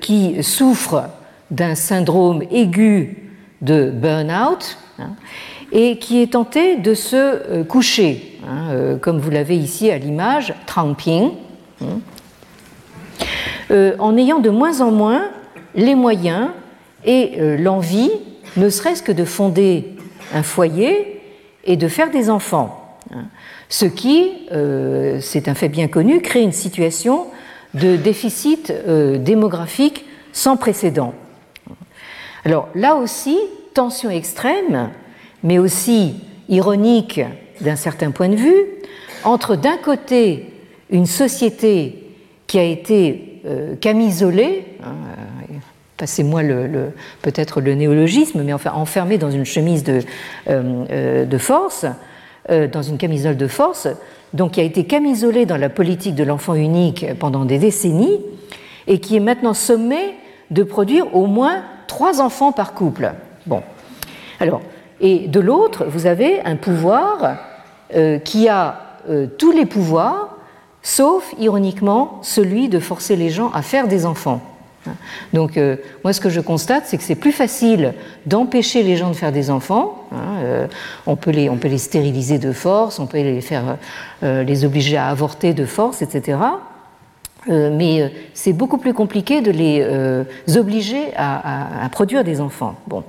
[0.00, 1.10] qui souffre
[1.50, 5.10] d'un syndrome aigu de burn-out hein,
[5.72, 9.98] et qui est tenté de se euh, coucher, hein, euh, comme vous l'avez ici à
[9.98, 11.32] l'image, tramping,
[11.82, 12.00] hein,
[13.70, 15.28] euh, en ayant de moins en moins
[15.74, 16.48] les moyens
[17.04, 18.10] et l'envie,
[18.56, 19.96] ne serait-ce que de fonder
[20.34, 21.20] un foyer
[21.64, 22.98] et de faire des enfants.
[23.68, 24.32] Ce qui,
[25.20, 27.26] c'est un fait bien connu, crée une situation
[27.74, 28.72] de déficit
[29.20, 31.14] démographique sans précédent.
[32.44, 33.38] Alors là aussi,
[33.74, 34.90] tension extrême,
[35.42, 36.14] mais aussi
[36.48, 37.20] ironique
[37.60, 38.64] d'un certain point de vue,
[39.24, 40.52] entre d'un côté
[40.90, 42.06] une société
[42.46, 45.22] qui a été euh, camisolée, hein, euh,
[46.00, 46.40] passez-moi
[47.20, 50.00] peut-être le néologisme, mais enfin enfermée dans une chemise de,
[50.48, 51.84] euh, de force,
[52.48, 53.86] dans une camisole de force,
[54.32, 58.18] donc qui a été camisolée dans la politique de l'enfant unique pendant des décennies,
[58.88, 60.14] et qui est maintenant sommée
[60.50, 63.12] de produire au moins trois enfants par couple.
[63.46, 63.62] Bon.
[64.40, 64.62] Alors,
[65.00, 67.36] et de l'autre, vous avez un pouvoir
[67.94, 68.80] euh, qui a
[69.38, 70.36] tous les pouvoirs,
[70.82, 74.40] sauf ironiquement celui de forcer les gens à faire des enfants.
[75.32, 77.94] Donc euh, moi ce que je constate c'est que c'est plus facile
[78.26, 80.06] d'empêcher les gens de faire des enfants.
[80.12, 80.66] Hein, euh,
[81.06, 83.76] on, peut les, on peut les stériliser de force, on peut les faire
[84.22, 86.38] euh, les obliger à avorter de force, etc.
[87.48, 92.74] mais c'est beaucoup plus compliqué de les obliger à, produire des enfants.
[92.86, 93.02] Bon.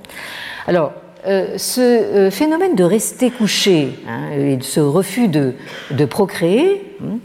[0.66, 0.92] Alors,
[1.24, 5.54] ce phénomène de rester couché hein, et ce refus de,
[5.90, 7.18] de procréer, hein,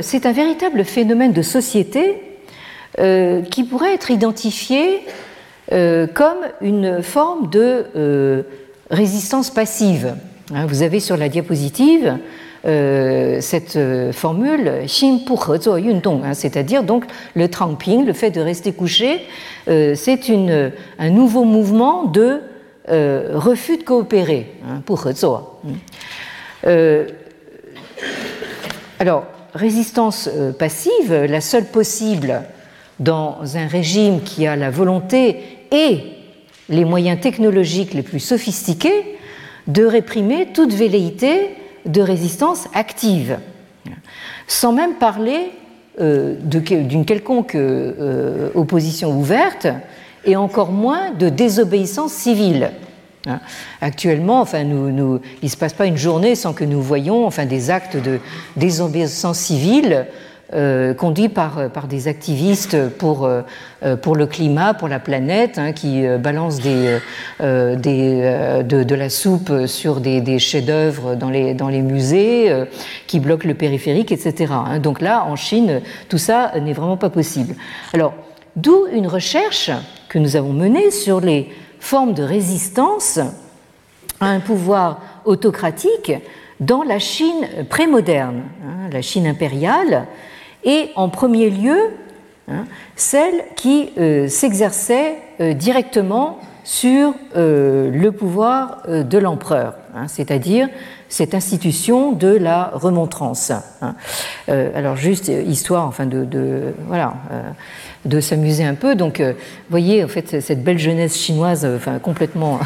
[0.00, 2.33] c'est un véritable phénomène de société
[3.00, 5.00] euh, qui pourrait être identifié
[5.72, 8.42] euh, comme une forme de euh,
[8.88, 10.14] résistance passive.
[10.54, 12.18] Hein, vous avez sur la diapositive
[13.40, 13.78] cette
[14.12, 14.84] formule
[16.24, 19.20] hein, c'est-à-dire donc le tramping, le fait de rester couché,
[19.66, 22.40] c'est un nouveau mouvement de
[22.88, 25.02] refus de coopérer hein, pour
[28.98, 32.44] alors, résistance passive, la seule possible
[33.00, 35.36] dans un régime qui a la volonté
[35.72, 36.00] et
[36.68, 39.16] les moyens technologiques les plus sophistiqués
[39.66, 41.50] de réprimer toute velléité
[41.86, 43.38] de résistance active,
[44.46, 45.50] sans même parler
[46.00, 49.66] euh, d'une quelconque euh, opposition ouverte
[50.24, 52.70] et encore moins de désobéissance civile.
[53.80, 57.70] Actuellement, enfin, il ne se passe pas une journée sans que nous voyions enfin, des
[57.70, 58.20] actes de
[58.56, 60.06] désobéissance civile
[60.52, 63.42] euh, conduit par, euh, des activistes pour, euh,
[63.96, 67.00] pour le climat, pour la planète, hein, qui balancent de,
[68.94, 72.52] la soupe sur des, chefs-d'œuvre dans les, dans les musées,
[73.06, 74.52] qui bloquent le périphérique, etc.
[74.52, 74.80] Hein.
[74.80, 75.80] Donc là, en Chine,
[76.10, 77.54] tout ça n'est vraiment pas possible.
[77.94, 78.12] Alors,
[78.54, 79.70] d'où une recherche
[80.10, 83.18] que nous avons menée sur les formes de résistance
[84.20, 86.12] à un pouvoir autocratique
[86.60, 90.06] dans la Chine prémoderne, hein, la Chine impériale,
[90.64, 91.78] et en premier lieu
[92.48, 92.64] hein,
[92.96, 100.68] celle qui euh, s'exerçait euh, directement sur euh, le pouvoir de l'empereur, hein, c'est-à-dire
[101.10, 103.52] cette institution de la remontrance.
[103.82, 103.94] Hein.
[104.48, 107.14] alors juste histoire, enfin de, voilà,
[108.04, 108.96] de s'amuser un peu.
[108.96, 109.34] Donc, vous
[109.70, 112.58] voyez en fait cette belle jeunesse chinoise, enfin complètement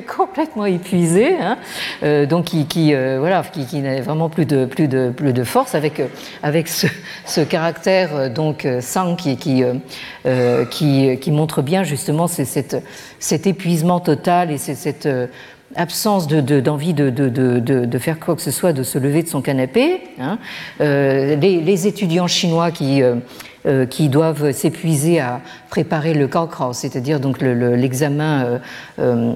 [0.16, 1.58] complètement épuisé, hein,
[2.02, 5.32] euh, donc qui, qui euh, voilà, qui, qui n'a vraiment plus de, plus de, plus
[5.32, 6.06] de force avec, euh,
[6.42, 6.86] avec ce,
[7.26, 9.62] ce caractère donc sang qui, qui,
[10.70, 12.76] qui, qui, montre bien justement cette,
[13.18, 15.08] cet épuisement total et cette
[15.76, 19.28] absence d'envie de, de, de, de, faire quoi que ce soit, de se lever de
[19.28, 20.00] son canapé.
[20.18, 20.38] Hein.
[20.80, 23.16] les, les, étudiants chinois qui euh,
[23.90, 25.40] qui doivent s'épuiser à
[25.70, 28.58] préparer le Kaokrao, c'est-à-dire donc l'examen, euh,
[28.98, 29.34] euh,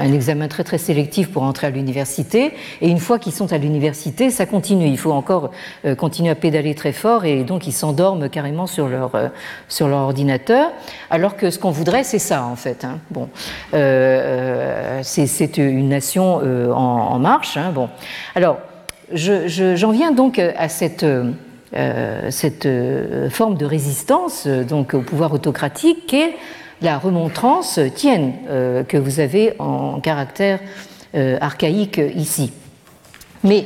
[0.00, 2.54] un examen très très sélectif pour entrer à l'université.
[2.80, 4.86] Et une fois qu'ils sont à l'université, ça continue.
[4.86, 5.50] Il faut encore
[5.98, 9.10] continuer à pédaler très fort et donc ils s'endorment carrément sur leur
[9.68, 10.70] sur leur ordinateur.
[11.10, 12.84] Alors que ce qu'on voudrait, c'est ça en fait.
[12.84, 12.98] Hein.
[13.10, 13.28] Bon,
[15.02, 16.40] c'est une nation
[16.72, 17.56] en, marche.
[17.56, 17.72] Hein.
[17.74, 17.88] Bon,
[18.34, 18.58] alors
[19.12, 21.30] j'en je, viens donc à cette euh,
[22.30, 26.34] cette euh, forme de résistance euh, donc au pouvoir autocratique qu'est
[26.82, 28.34] la remontrance tienne
[28.86, 30.60] que vous avez en caractère
[31.14, 32.52] archaïque ici.
[33.44, 33.64] Mais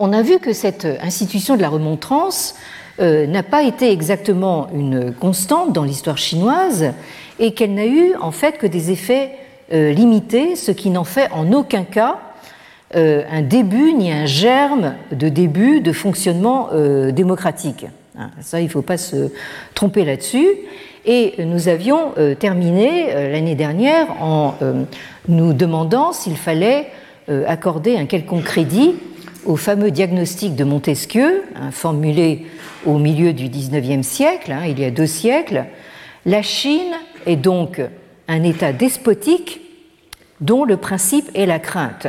[0.00, 2.56] on a vu que cette institution de la remontrance
[2.98, 6.94] n'a pas été exactement une constante dans l'histoire chinoise
[7.38, 9.30] et qu'elle n'a eu en fait que des effets
[9.70, 12.18] limités, ce qui n'en fait en aucun cas
[12.96, 17.84] euh, un début ni un germe de début de fonctionnement euh, démocratique.
[18.18, 19.30] Hein, ça, il ne faut pas se
[19.74, 20.48] tromper là-dessus.
[21.04, 24.54] Et nous avions euh, terminé l'année dernière en
[25.28, 26.86] nous demandant s'il fallait
[27.46, 28.94] accorder un quelconque crédit
[29.44, 32.46] au fameux diagnostic de Montesquieu, hein, formulé
[32.86, 35.66] au milieu du XIXe siècle, hein, il y a deux siècles.
[36.24, 36.94] La Chine
[37.26, 37.82] est donc
[38.28, 39.60] un État despotique
[40.40, 42.08] dont le principe est la crainte.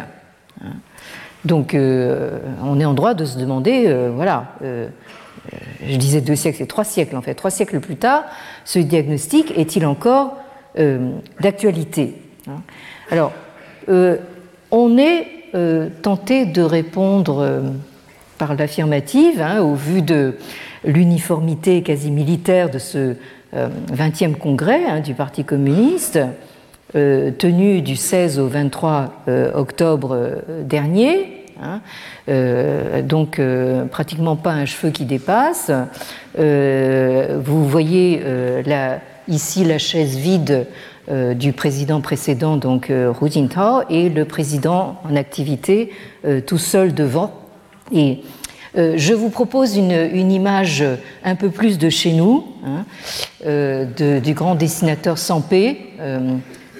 [1.45, 4.87] Donc euh, on est en droit de se demander, euh, voilà, euh,
[5.85, 8.23] je disais deux siècles, c'est trois siècles en fait, trois siècles plus tard,
[8.65, 10.35] ce diagnostic est-il encore
[11.41, 12.21] d'actualité?
[13.09, 13.33] Alors,
[14.71, 15.27] on est
[16.01, 17.63] tenté de répondre
[18.37, 20.37] par l'affirmative, hein, au vu de
[20.85, 23.15] l'uniformité quasi militaire de ce
[23.53, 26.19] 20e congrès hein, du Parti communiste,
[26.95, 31.35] euh, tenu du 16 au 23 euh, octobre euh, dernier.
[31.61, 31.81] Hein,
[33.03, 33.41] donc
[33.91, 35.69] pratiquement pas un cheveu qui dépasse.
[36.37, 38.21] vous voyez
[38.65, 40.67] là, ici la chaise vide
[41.35, 45.91] du président précédent, donc Hu Jintao, et le président en activité
[46.47, 47.33] tout seul devant.
[47.91, 48.21] Et
[48.75, 50.81] je vous propose une, image
[51.25, 52.85] un peu plus de chez nous, hein,
[53.43, 55.77] du grand dessinateur Sampé,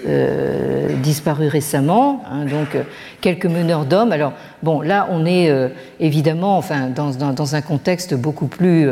[0.06, 2.84] euh, disparu récemment, hein, donc euh,
[3.20, 4.12] quelques meneurs d'hommes.
[4.12, 4.32] Alors
[4.62, 8.88] bon, là on est euh, évidemment, enfin dans, dans, un contexte beaucoup plus,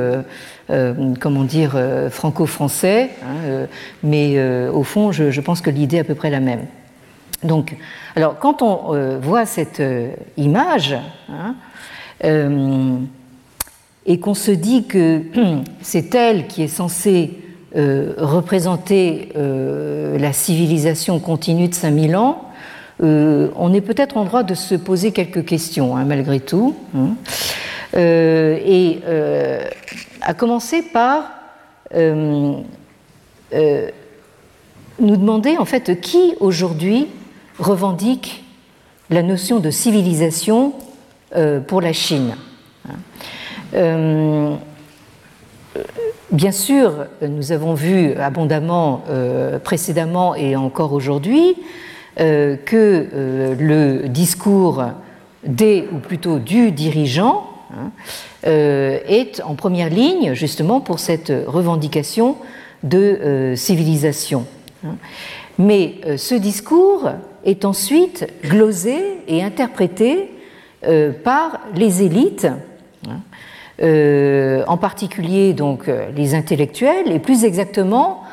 [1.19, 1.79] comment dire,
[2.11, 3.67] franco-français, hein,
[4.03, 4.39] mais
[4.69, 6.67] au fond, je, pense que l'idée est à peu près la même.
[7.43, 7.75] Donc,
[8.15, 9.83] alors quand on voit cette
[10.37, 10.95] image
[11.31, 11.55] hein,
[14.05, 15.23] et qu'on se dit que
[15.81, 17.39] c'est elle qui est censée
[17.77, 22.51] euh, représenter euh, la civilisation continue de 5000 ans,
[23.03, 26.75] euh, on est peut-être en droit de se poser quelques questions, hein, malgré tout.
[26.97, 27.11] Hein.
[27.95, 29.01] et
[30.23, 31.31] à commencer par
[31.93, 32.65] nous
[34.99, 37.07] demander en fait qui aujourd'hui
[37.59, 38.45] revendique
[39.11, 40.73] la notion de civilisation
[41.67, 42.35] pour la Chine.
[43.75, 44.59] Hein.
[46.31, 51.57] Bien sûr, nous avons vu abondamment euh, précédemment et encore aujourd'hui
[52.21, 54.85] euh, que euh, le discours
[55.43, 57.93] des, ou plutôt du dirigeant, hein,
[58.45, 62.37] est en première ligne justement pour cette revendication
[62.83, 64.47] de civilisation.
[64.85, 64.97] Hein.
[65.59, 67.11] Mais ce discours
[67.45, 68.99] est ensuite glosé
[69.29, 70.31] et interprété
[71.25, 72.49] par les élites
[73.81, 78.25] euh, en particulier donc euh, les intellectuels et plus exactement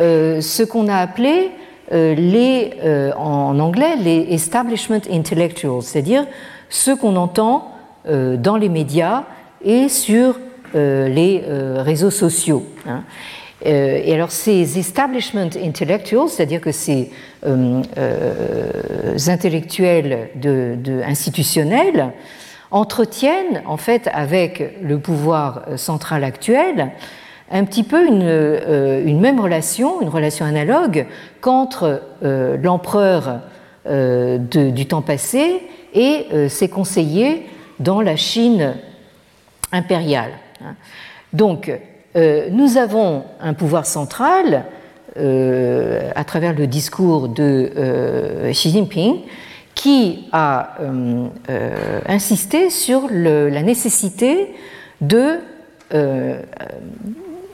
[0.00, 1.50] euh, ce qu'on a appelé
[1.92, 2.70] les,
[3.14, 6.26] en anglais les establishment intellectuals, c'est-à-dire
[6.70, 7.72] ceux qu'on entend
[8.08, 9.24] dans les médias
[9.62, 10.40] et sur
[10.72, 11.42] les
[11.76, 12.64] réseaux sociaux.
[12.88, 13.02] Hein.
[13.62, 17.10] Et alors ces establishment intellectuals, c'est-à-dire que ces
[19.28, 22.12] intellectuels de, institutionnels,
[22.74, 26.90] entretiennent en fait avec le pouvoir euh, central actuel
[27.50, 31.06] un petit peu une, euh, une même relation, une relation analogue
[31.40, 33.40] qu'entre euh, l'empereur
[33.86, 35.60] du temps passé
[35.92, 37.46] et ses conseillers
[37.80, 38.76] dans la Chine
[39.72, 40.30] impériale.
[40.64, 40.74] Hein.
[41.34, 41.70] Donc,
[42.16, 44.64] nous avons un pouvoir central
[45.14, 49.16] à travers le discours de Xi Jinping
[49.84, 54.54] qui a euh, euh, insisté sur la nécessité
[55.02, 55.40] de
[55.92, 56.40] euh,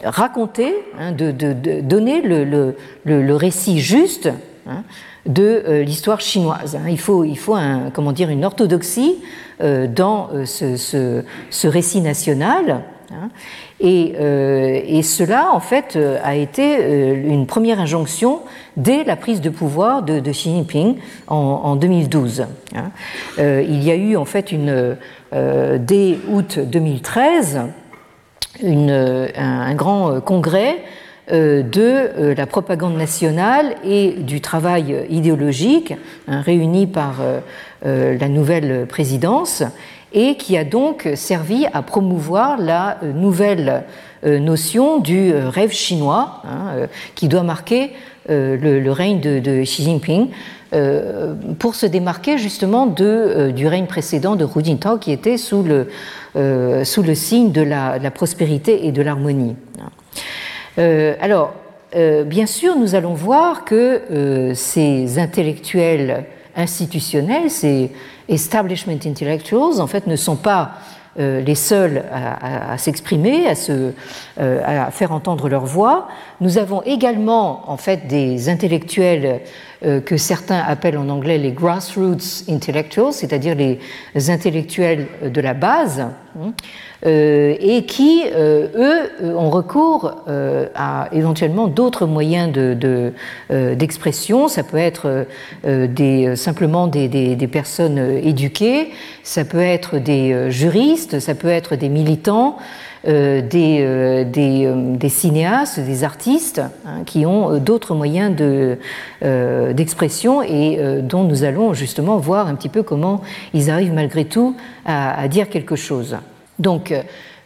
[0.04, 1.32] raconter, hein, de,
[1.80, 4.30] donner le, récit juste
[4.68, 4.84] hein,
[5.26, 6.76] de l'histoire chinoise.
[6.76, 6.88] Hein.
[6.88, 9.16] Il faut, il faut un, comment dire, une orthodoxie
[9.58, 12.84] dans ce, récit national.
[13.82, 18.40] Euh, et, cela, en fait, euh, a été euh, une première injonction
[18.76, 20.96] dès la prise de pouvoir de, Xi Jinping
[21.28, 22.46] en, 2012.
[22.76, 22.90] Hein.
[23.38, 24.54] il y a eu, en fait,
[25.32, 27.60] dès août 2013,
[28.64, 30.76] un, grand congrès
[31.30, 35.94] de la propagande nationale et du travail idéologique
[36.28, 37.16] hein, réuni par
[37.84, 39.64] la nouvelle présidence
[40.12, 43.84] et qui a donc servi à promouvoir la euh, nouvelle
[44.24, 47.92] euh, notion du euh, rêve chinois hein, qui doit marquer
[48.28, 50.28] le, règne de, Xi Jinping
[51.58, 55.88] pour se démarquer justement de, du règne précédent de Hu Jintao qui était sous le,
[56.84, 59.56] sous le signe de la, prospérité et de l'harmonie.
[60.76, 61.54] alors,
[61.92, 66.26] bien sûr, nous allons voir que ces intellectuels
[66.57, 67.90] institutionnels, ces
[68.28, 70.72] establishment intellectuals, en fait, ne sont pas
[71.18, 73.92] euh, les seuls à, s'exprimer, à, se,
[74.40, 76.07] euh, à faire entendre leur voix.
[76.40, 79.40] Nous avons également, en fait, des intellectuels
[79.82, 83.78] que certains appellent en anglais les grassroots intellectuals, c'est-à-dire les
[84.30, 86.06] intellectuels de la base.
[86.38, 86.52] Hein,
[87.06, 92.52] euh, et qui, euh, eux, ont recours euh, à éventuellement d'autres moyens
[93.50, 94.44] d'expression.
[94.44, 95.26] De, ça peut être
[96.36, 98.90] simplement des, personnes éduquées,
[99.22, 102.58] ça peut être des juristes, ça peut être des militants.
[103.05, 108.36] Des, des, des, cinéastes, des artistes hein, qui ont d'autres moyens
[109.74, 113.22] d'expression et dont nous allons justement voir un petit peu comment
[113.55, 116.16] ils arrivent malgré tout à, dire quelque chose.
[116.59, 116.92] Donc,